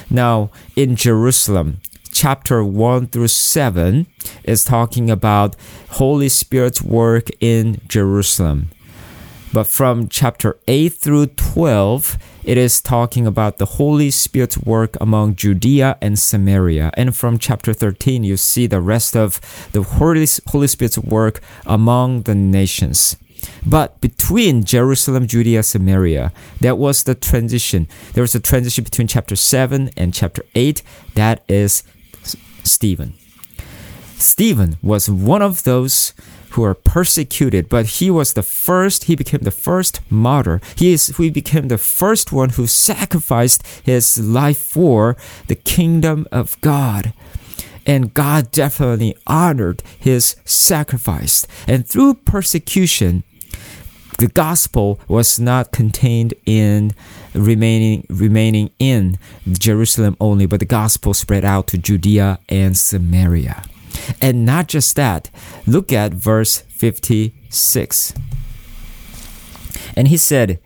Now 0.09 0.51
in 0.77 0.96
Jerusalem, 0.96 1.81
chapter 2.18 2.64
1 2.64 3.07
through 3.07 3.28
7 3.28 4.04
is 4.42 4.64
talking 4.64 5.09
about 5.09 5.54
Holy 5.90 6.28
Spirit's 6.28 6.83
work 6.83 7.28
in 7.38 7.81
Jerusalem. 7.87 8.70
But 9.52 9.68
from 9.68 10.09
chapter 10.09 10.59
8 10.66 10.88
through 10.88 11.26
12, 11.26 12.18
it 12.42 12.59
is 12.59 12.81
talking 12.81 13.24
about 13.24 13.59
the 13.59 13.78
Holy 13.78 14.11
Spirit's 14.11 14.59
work 14.59 14.96
among 15.00 15.37
Judea 15.37 15.96
and 16.02 16.18
Samaria. 16.18 16.90
And 16.94 17.14
from 17.14 17.38
chapter 17.38 17.72
13, 17.72 18.24
you 18.24 18.37
see 18.37 18.66
the 18.66 18.81
rest 18.81 19.14
of 19.14 19.40
the 19.70 19.83
Holy, 19.85 20.26
Spirit's 20.26 20.98
work 20.98 21.40
among 21.66 22.22
the 22.22 22.35
nations. 22.35 23.16
But 23.64 24.00
between 24.00 24.64
Jerusalem, 24.64 25.28
Judea, 25.28 25.62
Samaria, 25.62 26.33
that 26.62 26.78
was 26.78 27.04
the 27.04 27.14
transition. 27.14 27.87
There 28.14 28.22
was 28.22 28.35
a 28.35 28.40
transition 28.40 28.83
between 28.83 29.07
chapter 29.07 29.37
7 29.37 29.90
and 29.96 30.12
chapter 30.12 30.42
8. 30.57 30.83
That 31.14 31.44
is 31.48 31.85
Stephen. 32.70 33.14
Stephen 34.16 34.76
was 34.83 35.09
one 35.09 35.42
of 35.42 35.62
those 35.62 36.12
who 36.50 36.64
are 36.64 36.74
persecuted, 36.74 37.68
but 37.68 37.87
he 37.87 38.11
was 38.11 38.33
the 38.33 38.42
first, 38.42 39.04
he 39.04 39.14
became 39.14 39.40
the 39.42 39.50
first 39.50 40.00
martyr. 40.11 40.61
He 40.76 40.92
is 40.92 41.16
he 41.16 41.31
became 41.31 41.68
the 41.68 41.78
first 41.78 42.33
one 42.33 42.50
who 42.50 42.66
sacrificed 42.66 43.62
his 43.83 44.18
life 44.18 44.59
for 44.59 45.16
the 45.46 45.54
kingdom 45.54 46.26
of 46.33 46.61
God. 46.61 47.12
And 47.87 48.12
God 48.12 48.50
definitely 48.50 49.16
honored 49.26 49.83
his 49.98 50.37
sacrifice. 50.44 51.46
And 51.66 51.87
through 51.87 52.14
persecution, 52.14 53.24
The 54.18 54.28
gospel 54.28 54.98
was 55.07 55.38
not 55.38 55.70
contained 55.70 56.35
in 56.44 56.92
remaining 57.35 58.04
remaining 58.11 58.70
in 58.81 59.16
Jerusalem 59.48 60.16
only, 60.20 60.44
but 60.44 60.59
the 60.59 60.66
gospel 60.66 61.14
spread 61.14 61.44
out 61.44 61.68
to 61.68 61.78
Judea 61.78 62.40
and 62.48 62.76
Samaria. 62.76 63.62
And 64.20 64.44
not 64.44 64.66
just 64.66 64.96
that, 64.96 65.31
look 65.66 65.92
at 65.92 66.12
verse 66.12 66.62
56. 66.68 68.14
And 69.94 70.09
he 70.09 70.16
said, 70.16 70.59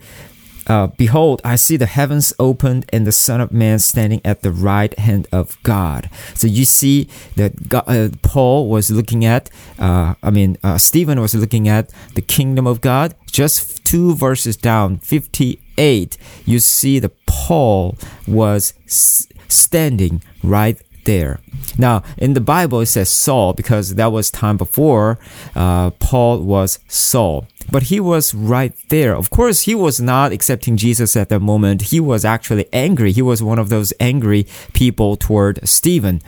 uh, 0.72 0.86
Behold, 0.86 1.40
I 1.44 1.56
see 1.56 1.76
the 1.76 1.92
heavens 1.98 2.32
opened 2.38 2.86
and 2.92 3.06
the 3.06 3.12
Son 3.12 3.40
of 3.42 3.52
Man 3.52 3.78
standing 3.78 4.20
at 4.24 4.40
the 4.40 4.50
right 4.50 4.98
hand 4.98 5.28
of 5.30 5.62
God. 5.62 6.08
So 6.34 6.46
you 6.46 6.64
see 6.64 7.08
that 7.36 7.68
God, 7.68 7.84
uh, 7.86 8.08
Paul 8.22 8.70
was 8.70 8.90
looking 8.90 9.22
at, 9.24 9.50
uh, 9.78 10.14
I 10.22 10.30
mean, 10.30 10.56
uh, 10.64 10.78
Stephen 10.78 11.20
was 11.20 11.34
looking 11.34 11.68
at 11.68 11.90
the 12.14 12.22
kingdom 12.22 12.66
of 12.66 12.80
God. 12.80 13.14
Just 13.30 13.84
two 13.84 14.14
verses 14.14 14.56
down, 14.56 14.98
58, 14.98 16.16
you 16.46 16.58
see 16.58 16.98
that 17.00 17.12
Paul 17.26 17.96
was 18.26 18.72
s- 18.86 19.26
standing 19.48 20.22
right 20.42 20.78
there. 21.04 21.40
Now, 21.76 22.02
in 22.16 22.34
the 22.34 22.40
Bible, 22.40 22.80
it 22.80 22.86
says 22.86 23.08
Saul 23.08 23.52
because 23.52 23.94
that 23.96 24.12
was 24.12 24.30
time 24.30 24.56
before 24.56 25.18
uh, 25.54 25.90
Paul 25.98 26.40
was 26.42 26.78
Saul. 26.88 27.46
But 27.70 27.84
he 27.84 28.00
was 28.00 28.34
right 28.34 28.74
there. 28.88 29.14
Of 29.14 29.30
course, 29.30 29.62
he 29.62 29.74
was 29.74 30.00
not 30.00 30.32
accepting 30.32 30.76
Jesus 30.76 31.16
at 31.16 31.28
that 31.30 31.40
moment. 31.40 31.82
He 31.82 32.00
was 32.00 32.24
actually 32.24 32.66
angry. 32.72 33.12
He 33.12 33.22
was 33.22 33.42
one 33.42 33.58
of 33.58 33.68
those 33.68 33.92
angry 34.00 34.46
people 34.72 35.16
toward 35.16 35.66
Stephen. 35.66 36.20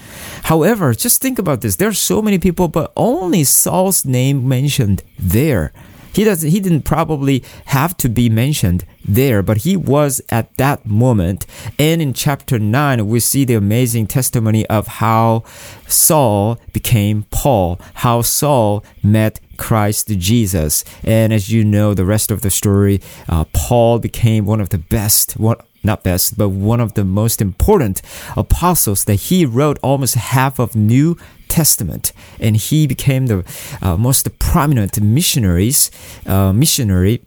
However, 0.44 0.94
just 0.94 1.20
think 1.20 1.38
about 1.38 1.60
this. 1.60 1.76
There 1.76 1.88
are 1.88 1.92
so 1.92 2.22
many 2.22 2.38
people, 2.38 2.68
but 2.68 2.92
only 2.96 3.44
Saul's 3.44 4.04
name 4.04 4.48
mentioned 4.48 5.02
there. 5.18 5.72
He 6.14 6.22
doesn't 6.22 6.48
he 6.48 6.60
didn't 6.60 6.82
probably 6.82 7.42
have 7.66 7.96
to 7.96 8.08
be 8.08 8.30
mentioned 8.30 8.84
there, 9.04 9.42
but 9.42 9.58
he 9.58 9.76
was 9.76 10.22
at 10.30 10.56
that 10.58 10.86
moment. 10.86 11.44
And 11.76 12.00
in 12.00 12.14
chapter 12.14 12.58
9, 12.58 13.08
we 13.08 13.18
see 13.18 13.44
the 13.44 13.54
amazing 13.54 14.06
testimony 14.06 14.64
of 14.68 14.86
how 14.86 15.42
Saul 15.88 16.60
became 16.72 17.24
Paul, 17.32 17.80
how 17.94 18.22
Saul 18.22 18.84
met 19.02 19.40
Christ 19.56 20.08
Jesus. 20.08 20.84
And 21.02 21.32
as 21.32 21.50
you 21.50 21.64
know, 21.64 21.94
the 21.94 22.04
rest 22.04 22.30
of 22.30 22.42
the 22.42 22.50
story, 22.50 23.00
uh, 23.28 23.44
Paul 23.52 23.98
became 23.98 24.46
one 24.46 24.60
of 24.60 24.68
the 24.68 24.78
best, 24.78 25.38
one, 25.38 25.56
not 25.82 26.02
best, 26.02 26.36
but 26.36 26.48
one 26.48 26.80
of 26.80 26.94
the 26.94 27.04
most 27.04 27.40
important 27.40 28.02
apostles 28.36 29.04
that 29.04 29.14
he 29.14 29.44
wrote 29.44 29.78
almost 29.82 30.14
half 30.14 30.58
of 30.58 30.74
New 30.74 31.16
Testament, 31.48 32.12
and 32.40 32.56
he 32.56 32.86
became 32.86 33.26
the 33.26 33.44
uh, 33.80 33.96
most 33.96 34.38
prominent 34.38 35.00
missionaries, 35.00 35.90
uh, 36.26 36.52
missionary 36.52 37.22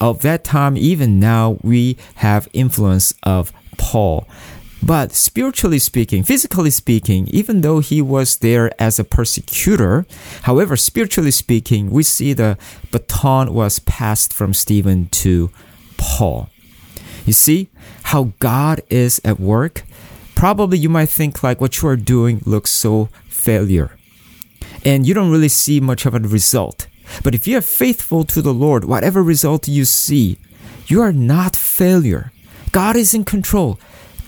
of 0.00 0.22
that 0.22 0.44
time. 0.44 0.76
Even 0.76 1.20
now, 1.20 1.58
we 1.62 1.96
have 2.16 2.48
influence 2.52 3.14
of 3.22 3.52
Paul. 3.78 4.26
But 4.82 5.12
spiritually 5.12 5.78
speaking, 5.78 6.22
physically 6.22 6.70
speaking, 6.70 7.28
even 7.28 7.60
though 7.60 7.80
he 7.80 8.00
was 8.00 8.38
there 8.38 8.70
as 8.80 8.98
a 8.98 9.04
persecutor, 9.04 10.06
however, 10.42 10.76
spiritually 10.76 11.30
speaking, 11.30 11.90
we 11.90 12.02
see 12.02 12.32
the 12.32 12.56
baton 12.90 13.52
was 13.52 13.78
passed 13.80 14.32
from 14.32 14.54
Stephen 14.54 15.08
to 15.08 15.50
Paul. 15.98 16.48
You 17.26 17.34
see 17.34 17.68
how 18.04 18.32
God 18.38 18.80
is 18.88 19.20
at 19.24 19.38
work? 19.38 19.84
Probably 20.34 20.78
you 20.78 20.88
might 20.88 21.10
think 21.10 21.42
like 21.42 21.60
what 21.60 21.82
you 21.82 21.88
are 21.88 21.96
doing 21.96 22.40
looks 22.46 22.70
so 22.70 23.10
failure. 23.28 23.96
And 24.84 25.06
you 25.06 25.12
don't 25.12 25.30
really 25.30 25.48
see 25.48 25.80
much 25.80 26.06
of 26.06 26.14
a 26.14 26.20
result. 26.20 26.86
But 27.22 27.34
if 27.34 27.46
you 27.46 27.58
are 27.58 27.62
faithful 27.62 28.24
to 28.24 28.40
the 28.40 28.54
Lord, 28.54 28.84
whatever 28.84 29.22
result 29.22 29.68
you 29.68 29.84
see, 29.84 30.38
you 30.86 31.02
are 31.02 31.12
not 31.12 31.54
failure. 31.54 32.32
God 32.72 32.96
is 32.96 33.12
in 33.12 33.24
control. 33.24 33.78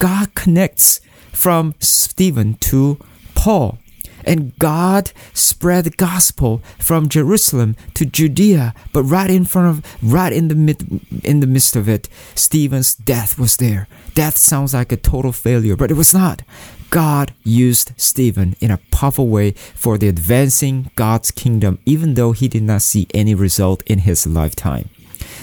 God 0.03 0.35
connects 0.35 1.01
from 1.31 1.77
Stephen 1.79 2.55
to 2.55 2.99
Paul. 3.37 3.79
And 4.25 4.59
God 4.59 5.13
spread 5.33 5.85
the 5.85 5.91
gospel 5.91 6.61
from 6.81 7.09
Jerusalem 7.09 7.77
to 7.95 8.05
Judea, 8.05 8.75
but 8.93 9.05
right 9.05 9.31
in 9.31 9.45
front 9.45 9.69
of, 9.69 9.97
right 10.03 10.33
in 10.33 10.49
the 10.49 10.57
mid, 10.57 11.01
in 11.23 11.39
the 11.39 11.47
midst 11.47 11.77
of 11.77 11.89
it, 11.89 12.09
Stephen's 12.35 12.97
death 12.97 13.39
was 13.39 13.59
there. 13.59 13.87
Death 14.15 14.37
sounds 14.39 14.75
like 14.75 14.91
a 14.91 14.97
total 14.97 15.31
failure, 15.31 15.77
but 15.77 15.93
it 15.93 15.97
was 15.97 16.13
not. 16.13 16.43
God 16.91 17.33
used 17.45 17.93
Stephen 17.97 18.57
in 18.59 18.73
a 18.73 18.81
powerful 18.91 19.29
way 19.29 19.53
for 19.53 19.99
the 19.99 20.09
advancing 20.09 20.91
God's 20.97 21.31
kingdom, 21.31 21.79
even 21.87 22.15
though 22.15 22.33
he 22.33 22.49
did 22.49 22.65
not 22.65 22.83
see 22.83 23.07
any 23.15 23.37
result 23.37 23.85
in 23.87 24.01
his 24.01 24.27
lifetime. 24.27 24.91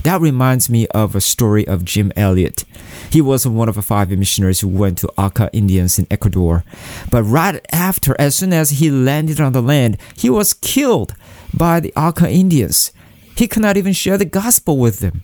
That 0.04 0.21
reminds 0.21 0.69
me 0.69 0.88
of 0.88 1.15
a 1.15 1.21
story 1.21 1.67
of 1.67 1.86
Jim 1.86 2.12
Elliot. 2.15 2.65
He 3.12 3.21
was 3.21 3.47
one 3.47 3.69
of 3.69 3.75
the 3.75 3.82
five 3.82 4.10
missionaries 4.10 4.62
who 4.62 4.67
went 4.67 4.97
to 4.99 5.12
Auca 5.17 5.49
Indians 5.54 5.99
in 5.99 6.08
Ecuador. 6.10 6.63
But 7.12 7.23
right 7.23 7.65
after, 7.71 8.15
as 8.19 8.36
soon 8.36 8.54
as 8.54 8.71
he 8.71 8.89
landed 8.89 9.39
on 9.39 9.54
the 9.54 9.62
land, 9.62 9.97
he 10.15 10.30
was 10.30 10.54
killed 10.54 11.13
by 11.54 11.80
the 11.80 11.93
Auca 11.95 12.30
Indians. 12.30 12.91
He 13.36 13.47
could 13.47 13.62
not 13.62 13.78
even 13.78 13.93
share 13.93 14.17
the 14.17 14.25
gospel 14.25 14.78
with 14.78 14.99
them. 14.99 15.23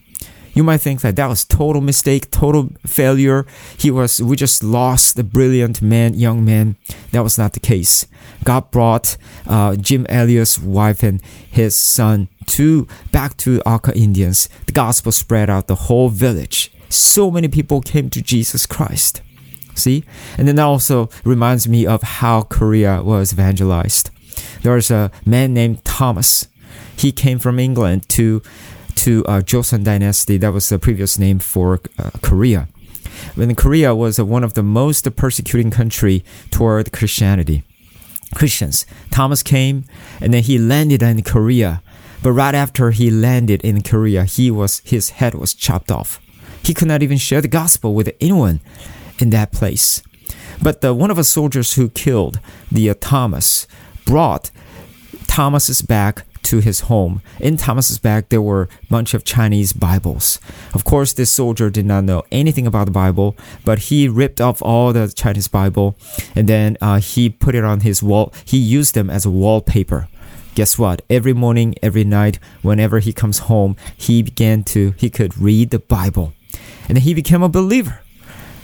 You 0.53 0.63
might 0.63 0.79
think 0.79 1.01
that 1.01 1.17
that 1.17 1.27
was 1.27 1.43
total 1.43 1.81
mistake, 1.81 2.31
total 2.31 2.69
failure. 2.87 3.45
He 3.77 3.91
was, 3.91 4.21
we 4.21 4.37
just 4.37 4.63
lost 4.63 5.19
a 5.19 5.23
brilliant 5.23 5.81
man, 5.81 6.13
young 6.13 6.45
man. 6.45 6.77
That 7.11 7.23
was 7.23 7.37
not 7.37 7.51
the 7.53 7.59
case. 7.59 8.07
God 8.45 8.71
brought 8.71 9.17
uh, 9.47 9.75
Jim 9.75 10.05
Elliot's 10.07 10.57
wife 10.57 11.03
and 11.03 11.21
his 11.51 11.75
son 11.75 12.29
to 12.45 12.87
back 13.11 13.35
to 13.37 13.61
Auca 13.65 13.93
Indians. 13.95 14.47
The 14.67 14.71
gospel 14.71 15.11
spread 15.11 15.49
out 15.49 15.67
the 15.67 15.75
whole 15.75 16.09
village. 16.09 16.71
So 16.89 17.29
many 17.29 17.49
people 17.49 17.81
came 17.81 18.09
to 18.11 18.21
Jesus 18.21 18.65
Christ. 18.65 19.21
See, 19.73 20.05
and 20.37 20.47
then 20.47 20.55
that 20.55 20.63
also 20.63 21.09
reminds 21.25 21.67
me 21.67 21.85
of 21.85 22.01
how 22.01 22.43
Korea 22.43 23.03
was 23.03 23.33
evangelized. 23.33 24.09
There 24.61 24.73
was 24.73 24.89
a 24.89 25.11
man 25.25 25.53
named 25.53 25.83
Thomas. 25.83 26.47
He 26.95 27.11
came 27.11 27.39
from 27.39 27.59
England 27.59 28.07
to 28.09 28.41
to 28.95 29.25
uh, 29.25 29.41
Joseon 29.41 29.83
Dynasty. 29.83 30.37
That 30.37 30.53
was 30.53 30.69
the 30.69 30.79
previous 30.79 31.19
name 31.19 31.39
for 31.39 31.81
uh, 31.99 32.11
Korea. 32.21 32.69
When 33.35 33.53
Korea 33.55 33.93
was 33.93 34.17
uh, 34.17 34.25
one 34.25 34.45
of 34.45 34.53
the 34.53 34.63
most 34.63 35.13
persecuting 35.17 35.71
country 35.71 36.23
toward 36.51 36.93
Christianity, 36.93 37.63
Christians. 38.35 38.85
Thomas 39.09 39.41
came 39.41 39.85
and 40.21 40.33
then 40.33 40.43
he 40.43 40.59
landed 40.59 41.01
in 41.01 41.23
Korea. 41.23 41.81
But 42.21 42.33
right 42.33 42.55
after 42.55 42.91
he 42.91 43.09
landed 43.09 43.61
in 43.63 43.81
Korea, 43.81 44.25
he 44.25 44.51
was 44.51 44.81
his 44.85 45.11
head 45.11 45.33
was 45.33 45.53
chopped 45.53 45.91
off. 45.91 46.19
He 46.63 46.73
could 46.73 46.87
not 46.87 47.03
even 47.03 47.17
share 47.17 47.41
the 47.41 47.47
gospel 47.47 47.93
with 47.93 48.15
anyone 48.19 48.59
in 49.19 49.29
that 49.31 49.51
place. 49.51 50.01
But 50.61 50.81
the, 50.81 50.93
one 50.93 51.11
of 51.11 51.17
the 51.17 51.23
soldiers 51.23 51.73
who 51.73 51.89
killed 51.89 52.39
the 52.71 52.89
uh, 52.89 52.95
Thomas 52.99 53.67
brought 54.05 54.51
Thomas's 55.27 55.81
back 55.81 56.25
to 56.45 56.59
his 56.59 56.81
home. 56.81 57.21
In 57.39 57.57
Thomas's 57.57 57.99
bag, 57.99 58.29
there 58.29 58.41
were 58.41 58.63
a 58.63 58.85
bunch 58.89 59.13
of 59.13 59.23
Chinese 59.23 59.73
Bibles. 59.73 60.39
Of 60.73 60.85
course, 60.85 61.13
this 61.13 61.31
soldier 61.31 61.69
did 61.69 61.85
not 61.85 62.03
know 62.03 62.23
anything 62.31 62.67
about 62.67 62.85
the 62.85 62.91
Bible, 62.91 63.35
but 63.63 63.79
he 63.89 64.07
ripped 64.07 64.39
off 64.39 64.61
all 64.61 64.93
the 64.93 65.07
Chinese 65.07 65.47
Bible 65.47 65.97
and 66.35 66.47
then 66.47 66.77
uh, 66.81 66.99
he 66.99 67.29
put 67.29 67.55
it 67.55 67.63
on 67.63 67.81
his 67.81 68.01
wall. 68.01 68.33
He 68.45 68.57
used 68.57 68.95
them 68.95 69.09
as 69.09 69.25
a 69.25 69.31
wallpaper. 69.31 70.07
Guess 70.55 70.79
what? 70.79 71.01
Every 71.09 71.33
morning, 71.33 71.75
every 71.83 72.05
night, 72.05 72.39
whenever 72.61 72.99
he 72.99 73.11
comes 73.11 73.39
home, 73.39 73.75
he 73.97 74.23
began 74.23 74.63
to, 74.65 74.91
he 74.97 75.09
could 75.09 75.37
read 75.37 75.71
the 75.71 75.79
Bible. 75.79 76.33
And 76.87 76.99
he 76.99 77.13
became 77.13 77.43
a 77.43 77.49
believer. 77.49 77.99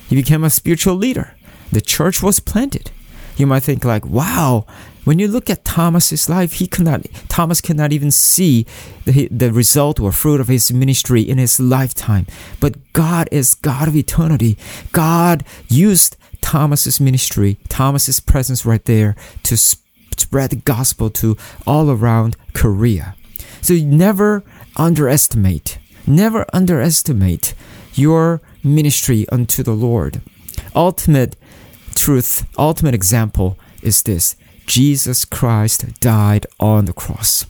He 0.07 0.15
became 0.15 0.43
a 0.43 0.49
spiritual 0.49 0.95
leader. 0.95 1.35
The 1.71 1.81
church 1.81 2.21
was 2.23 2.39
planted. 2.39 2.91
You 3.35 3.47
might 3.47 3.63
think 3.63 3.83
like, 3.83 4.05
wow, 4.05 4.65
when 5.03 5.19
you 5.19 5.27
look 5.27 5.49
at 5.49 5.65
Thomas's 5.65 6.29
life, 6.29 6.53
he 6.53 6.67
cannot 6.67 7.05
Thomas 7.27 7.61
cannot 7.61 7.91
even 7.91 8.11
see 8.11 8.65
the, 9.05 9.27
the 9.29 9.51
result 9.51 9.99
or 9.99 10.11
fruit 10.11 10.39
of 10.39 10.47
his 10.47 10.71
ministry 10.71 11.21
in 11.21 11.37
his 11.37 11.59
lifetime. 11.59 12.27
But 12.59 12.93
God 12.93 13.27
is 13.31 13.55
God 13.55 13.87
of 13.87 13.95
eternity. 13.95 14.57
God 14.91 15.43
used 15.67 16.17
Thomas's 16.41 16.99
ministry, 16.99 17.57
Thomas's 17.69 18.19
presence 18.19 18.65
right 18.65 18.83
there 18.85 19.15
to 19.43 19.57
spread 19.57 20.51
the 20.51 20.55
gospel 20.57 21.09
to 21.09 21.37
all 21.65 21.89
around 21.89 22.35
Korea. 22.53 23.15
So 23.61 23.73
never 23.75 24.43
underestimate, 24.75 25.79
never 26.05 26.45
underestimate 26.53 27.53
your 27.93 28.41
ministry 28.63 29.27
unto 29.29 29.63
the 29.63 29.73
Lord. 29.73 30.21
Ultimate 30.75 31.35
truth, 31.95 32.45
ultimate 32.57 32.95
example 32.95 33.57
is 33.81 34.03
this 34.03 34.35
Jesus 34.71 35.25
Christ 35.25 35.99
died 35.99 36.47
on 36.57 36.85
the 36.85 36.93
cross. 36.93 37.45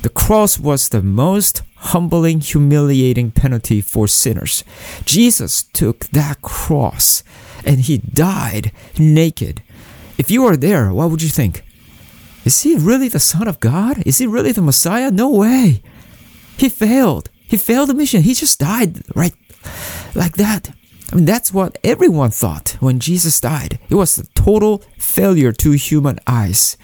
The 0.00 0.08
cross 0.08 0.58
was 0.58 0.88
the 0.88 1.02
most 1.02 1.60
humbling, 1.92 2.40
humiliating 2.40 3.30
penalty 3.30 3.82
for 3.82 4.08
sinners. 4.08 4.64
Jesus 5.04 5.64
took 5.64 6.06
that 6.12 6.40
cross 6.40 7.22
and 7.66 7.80
he 7.80 7.98
died 7.98 8.72
naked. 8.98 9.62
If 10.16 10.30
you 10.30 10.44
were 10.44 10.56
there, 10.56 10.94
what 10.94 11.10
would 11.10 11.20
you 11.20 11.28
think? 11.28 11.62
Is 12.46 12.62
he 12.62 12.74
really 12.76 13.08
the 13.08 13.20
Son 13.20 13.46
of 13.46 13.60
God? 13.60 14.02
Is 14.06 14.16
he 14.16 14.26
really 14.26 14.52
the 14.52 14.62
Messiah? 14.62 15.10
No 15.10 15.28
way. 15.28 15.82
He 16.56 16.70
failed. 16.70 17.28
he 17.46 17.58
failed 17.58 17.90
the 17.90 17.94
mission. 17.94 18.22
He 18.22 18.32
just 18.32 18.58
died 18.58 19.02
right 19.14 19.34
like 20.14 20.36
that. 20.36 20.70
I 21.12 21.16
mean, 21.16 21.26
that's 21.26 21.52
what 21.52 21.76
everyone 21.84 22.30
thought 22.30 22.78
when 22.80 22.98
Jesus 22.98 23.38
died. 23.38 23.78
It 23.90 23.96
was 23.96 24.16
a 24.16 24.26
total 24.28 24.78
failure 24.96 25.52
to 25.52 25.72
human 25.72 26.18
eyes. 26.26 26.78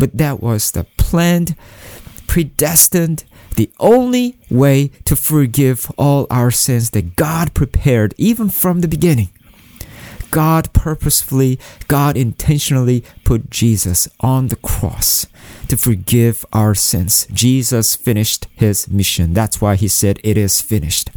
But 0.00 0.18
that 0.18 0.42
was 0.42 0.72
the 0.72 0.84
planned, 0.96 1.54
predestined, 2.26 3.22
the 3.54 3.70
only 3.78 4.36
way 4.50 4.88
to 5.04 5.14
forgive 5.14 5.92
all 5.96 6.26
our 6.28 6.50
sins 6.50 6.90
that 6.90 7.14
God 7.14 7.54
prepared 7.54 8.14
even 8.18 8.48
from 8.48 8.80
the 8.80 8.88
beginning. 8.88 9.28
God 10.32 10.72
purposefully, 10.72 11.60
God 11.86 12.16
intentionally 12.16 13.04
put 13.22 13.48
Jesus 13.48 14.08
on 14.18 14.48
the 14.48 14.56
cross 14.56 15.26
to 15.68 15.76
forgive 15.76 16.44
our 16.52 16.74
sins. 16.74 17.28
Jesus 17.32 17.94
finished 17.94 18.48
his 18.54 18.88
mission. 18.88 19.34
That's 19.34 19.60
why 19.60 19.76
he 19.76 19.86
said, 19.86 20.18
It 20.24 20.36
is 20.36 20.60
finished. 20.60 21.10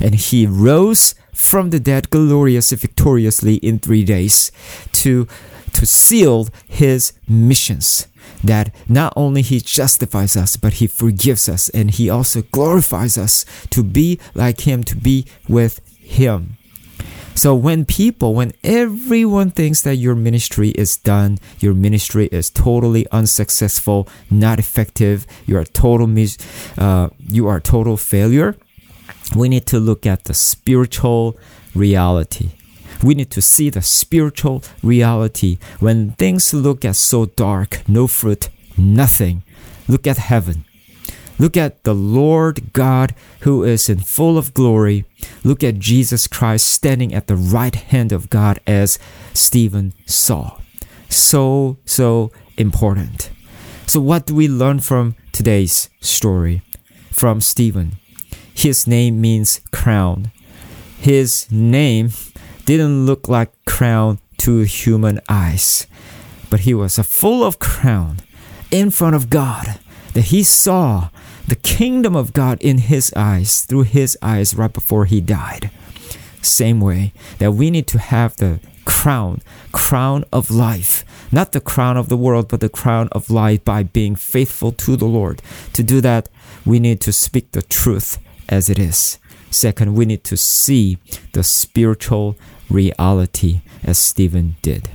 And 0.00 0.14
he 0.14 0.46
rose 0.46 1.14
from 1.32 1.70
the 1.70 1.80
dead 1.80 2.10
gloriously, 2.10 2.76
victoriously 2.76 3.56
in 3.56 3.78
three 3.78 4.04
days 4.04 4.52
to, 4.92 5.26
to 5.72 5.86
seal 5.86 6.48
his 6.66 7.12
missions. 7.28 8.06
That 8.42 8.74
not 8.88 9.12
only 9.16 9.42
he 9.42 9.60
justifies 9.60 10.36
us 10.36 10.56
but 10.56 10.74
he 10.74 10.86
forgives 10.86 11.48
us 11.48 11.68
and 11.70 11.90
he 11.90 12.10
also 12.10 12.42
glorifies 12.42 13.16
us 13.18 13.44
to 13.70 13.82
be 13.82 14.18
like 14.34 14.62
him 14.62 14.84
to 14.84 14.96
be 14.96 15.26
with 15.48 15.80
him. 15.98 16.56
So 17.34 17.54
when 17.54 17.84
people, 17.84 18.34
when 18.34 18.52
everyone 18.62 19.50
thinks 19.50 19.82
that 19.82 19.96
your 19.96 20.14
ministry 20.14 20.70
is 20.70 20.96
done, 20.96 21.38
your 21.58 21.74
ministry 21.74 22.28
is 22.30 22.48
totally 22.48 23.06
unsuccessful, 23.10 24.08
not 24.30 24.60
effective, 24.60 25.26
you 25.44 25.56
are 25.58 25.64
total 25.64 26.06
mis- 26.06 26.38
uh, 26.78 27.08
you 27.18 27.48
are 27.48 27.58
total 27.58 27.96
failure, 27.96 28.56
we 29.34 29.48
need 29.48 29.66
to 29.66 29.78
look 29.78 30.06
at 30.06 30.24
the 30.24 30.34
spiritual 30.34 31.36
reality. 31.74 32.50
We 33.02 33.14
need 33.14 33.30
to 33.32 33.42
see 33.42 33.70
the 33.70 33.82
spiritual 33.82 34.62
reality. 34.82 35.58
When 35.80 36.12
things 36.12 36.54
look 36.54 36.84
at 36.84 36.96
so 36.96 37.26
dark, 37.26 37.82
no 37.88 38.06
fruit, 38.06 38.48
nothing, 38.76 39.42
look 39.88 40.06
at 40.06 40.18
heaven. 40.18 40.64
Look 41.38 41.56
at 41.56 41.82
the 41.82 41.94
Lord 41.94 42.72
God 42.72 43.14
who 43.40 43.64
is 43.64 43.88
in 43.88 43.98
full 43.98 44.38
of 44.38 44.54
glory. 44.54 45.04
Look 45.42 45.64
at 45.64 45.78
Jesus 45.78 46.26
Christ 46.28 46.66
standing 46.66 47.12
at 47.12 47.26
the 47.26 47.36
right 47.36 47.74
hand 47.74 48.12
of 48.12 48.30
God 48.30 48.60
as 48.66 48.98
Stephen 49.32 49.94
saw. 50.06 50.58
So, 51.08 51.76
so 51.84 52.30
important. 52.56 53.30
So, 53.86 54.00
what 54.00 54.26
do 54.26 54.34
we 54.34 54.48
learn 54.48 54.80
from 54.80 55.16
today's 55.32 55.90
story? 56.00 56.62
From 57.10 57.40
Stephen. 57.40 57.96
His 58.54 58.86
name 58.86 59.20
means 59.20 59.60
crown. 59.72 60.30
His 60.98 61.50
name 61.50 62.10
didn't 62.64 63.04
look 63.04 63.28
like 63.28 63.52
crown 63.66 64.20
to 64.38 64.60
human 64.60 65.20
eyes, 65.28 65.86
but 66.48 66.60
he 66.60 66.72
was 66.72 66.98
full 66.98 67.44
of 67.44 67.58
crown 67.58 68.18
in 68.70 68.90
front 68.90 69.16
of 69.16 69.28
God 69.28 69.78
that 70.14 70.26
he 70.26 70.42
saw 70.42 71.10
the 71.46 71.56
kingdom 71.56 72.16
of 72.16 72.32
God 72.32 72.58
in 72.62 72.78
his 72.78 73.12
eyes, 73.14 73.64
through 73.64 73.82
his 73.82 74.16
eyes, 74.22 74.54
right 74.54 74.72
before 74.72 75.04
he 75.04 75.20
died. 75.20 75.70
Same 76.40 76.80
way 76.80 77.12
that 77.38 77.52
we 77.52 77.70
need 77.70 77.86
to 77.88 77.98
have 77.98 78.36
the 78.36 78.60
crown, 78.84 79.42
crown 79.72 80.24
of 80.32 80.50
life, 80.50 81.04
not 81.32 81.52
the 81.52 81.60
crown 81.60 81.96
of 81.96 82.08
the 82.08 82.16
world, 82.16 82.48
but 82.48 82.60
the 82.60 82.68
crown 82.68 83.08
of 83.12 83.30
life 83.30 83.64
by 83.64 83.82
being 83.82 84.14
faithful 84.14 84.72
to 84.72 84.96
the 84.96 85.06
Lord. 85.06 85.42
To 85.74 85.82
do 85.82 86.00
that, 86.00 86.28
we 86.64 86.78
need 86.78 87.00
to 87.02 87.12
speak 87.12 87.50
the 87.50 87.62
truth 87.62 88.18
as 88.48 88.68
it 88.68 88.78
is. 88.78 89.18
Second, 89.50 89.94
we 89.94 90.04
need 90.04 90.24
to 90.24 90.36
see 90.36 90.98
the 91.32 91.44
spiritual 91.44 92.36
reality 92.68 93.60
as 93.84 93.98
Stephen 93.98 94.56
did. 94.62 94.88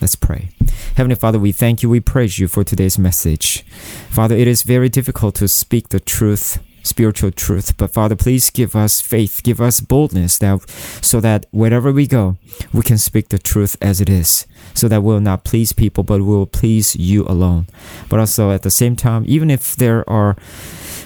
Let's 0.00 0.16
pray. 0.16 0.50
Heavenly 0.96 1.16
Father, 1.16 1.38
we 1.38 1.52
thank 1.52 1.82
you, 1.82 1.88
we 1.88 2.00
praise 2.00 2.38
you 2.38 2.46
for 2.46 2.62
today's 2.62 2.98
message. 2.98 3.64
Father, 4.10 4.36
it 4.36 4.46
is 4.46 4.62
very 4.62 4.88
difficult 4.88 5.34
to 5.36 5.48
speak 5.48 5.88
the 5.88 6.00
truth 6.00 6.58
spiritual 6.84 7.30
truth. 7.30 7.76
But 7.76 7.92
Father, 7.92 8.14
please 8.14 8.50
give 8.50 8.76
us 8.76 9.00
faith, 9.00 9.40
give 9.42 9.60
us 9.60 9.80
boldness 9.80 10.38
that 10.38 10.68
so 11.02 11.20
that 11.20 11.46
wherever 11.50 11.90
we 11.90 12.06
go, 12.06 12.36
we 12.72 12.82
can 12.82 12.98
speak 12.98 13.30
the 13.30 13.38
truth 13.38 13.76
as 13.80 14.00
it 14.00 14.08
is. 14.08 14.46
So 14.74 14.88
that 14.88 15.02
we'll 15.02 15.20
not 15.20 15.44
please 15.44 15.72
people, 15.72 16.04
but 16.04 16.22
we'll 16.22 16.46
please 16.46 16.94
you 16.96 17.24
alone. 17.26 17.66
But 18.08 18.20
also 18.20 18.50
at 18.50 18.62
the 18.62 18.70
same 18.70 18.96
time, 18.96 19.24
even 19.26 19.50
if 19.50 19.76
there 19.76 20.08
are 20.08 20.36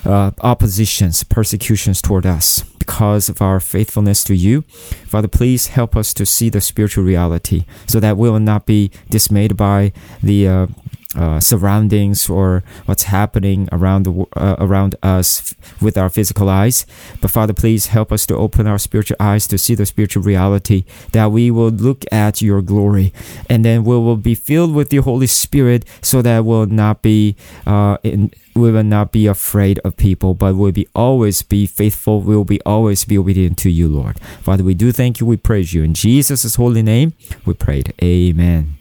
uh, 0.04 0.30
oppositions, 0.40 1.24
persecutions 1.24 2.02
toward 2.02 2.26
us 2.26 2.62
because 2.78 3.28
of 3.28 3.42
our 3.42 3.60
faithfulness 3.60 4.24
to 4.24 4.34
you. 4.34 4.62
Father, 5.06 5.28
please 5.28 5.68
help 5.68 5.96
us 5.96 6.14
to 6.14 6.24
see 6.24 6.48
the 6.48 6.60
spiritual 6.60 7.04
reality 7.04 7.64
so 7.86 8.00
that 8.00 8.16
we 8.16 8.30
will 8.30 8.40
not 8.40 8.66
be 8.66 8.90
dismayed 9.10 9.56
by 9.56 9.92
the 10.22 10.48
uh, 10.48 10.66
uh, 11.16 11.40
surroundings 11.40 12.28
or 12.28 12.62
what's 12.84 13.04
happening 13.04 13.68
around 13.72 14.02
the 14.02 14.26
uh, 14.36 14.56
around 14.58 14.94
us 15.02 15.54
with 15.80 15.96
our 15.96 16.10
physical 16.10 16.48
eyes. 16.48 16.84
But 17.20 17.30
Father, 17.30 17.54
please 17.54 17.86
help 17.86 18.12
us 18.12 18.26
to 18.26 18.36
open 18.36 18.66
our 18.66 18.78
spiritual 18.78 19.16
eyes 19.18 19.46
to 19.48 19.58
see 19.58 19.74
the 19.74 19.86
spiritual 19.86 20.22
reality 20.22 20.84
that 21.12 21.32
we 21.32 21.50
will 21.50 21.70
look 21.70 22.04
at 22.12 22.42
your 22.42 22.60
glory, 22.60 23.12
and 23.48 23.64
then 23.64 23.84
we 23.84 23.96
will 23.96 24.16
be 24.16 24.34
filled 24.34 24.74
with 24.74 24.90
the 24.90 24.98
Holy 24.98 25.26
Spirit, 25.26 25.84
so 26.02 26.20
that 26.22 26.44
we'll 26.44 26.66
not 26.66 27.02
be 27.02 27.36
uh, 27.66 27.96
in 28.02 28.30
we 28.54 28.72
will 28.72 28.82
not 28.82 29.12
be 29.12 29.26
afraid 29.26 29.78
of 29.84 29.96
people, 29.96 30.34
but 30.34 30.56
we'll 30.56 30.72
be 30.72 30.88
always 30.94 31.42
be 31.42 31.64
faithful. 31.64 32.20
We 32.20 32.36
will 32.36 32.44
be 32.44 32.60
always 32.66 33.04
be 33.04 33.16
obedient 33.16 33.56
to 33.58 33.70
you, 33.70 33.88
Lord. 33.88 34.18
Father, 34.42 34.64
we 34.64 34.74
do 34.74 34.90
thank 34.90 35.20
you. 35.20 35.26
We 35.26 35.36
praise 35.36 35.72
you 35.72 35.84
in 35.84 35.94
Jesus' 35.94 36.56
holy 36.56 36.82
name. 36.82 37.12
We 37.46 37.54
prayed. 37.54 37.94
Amen. 38.02 38.77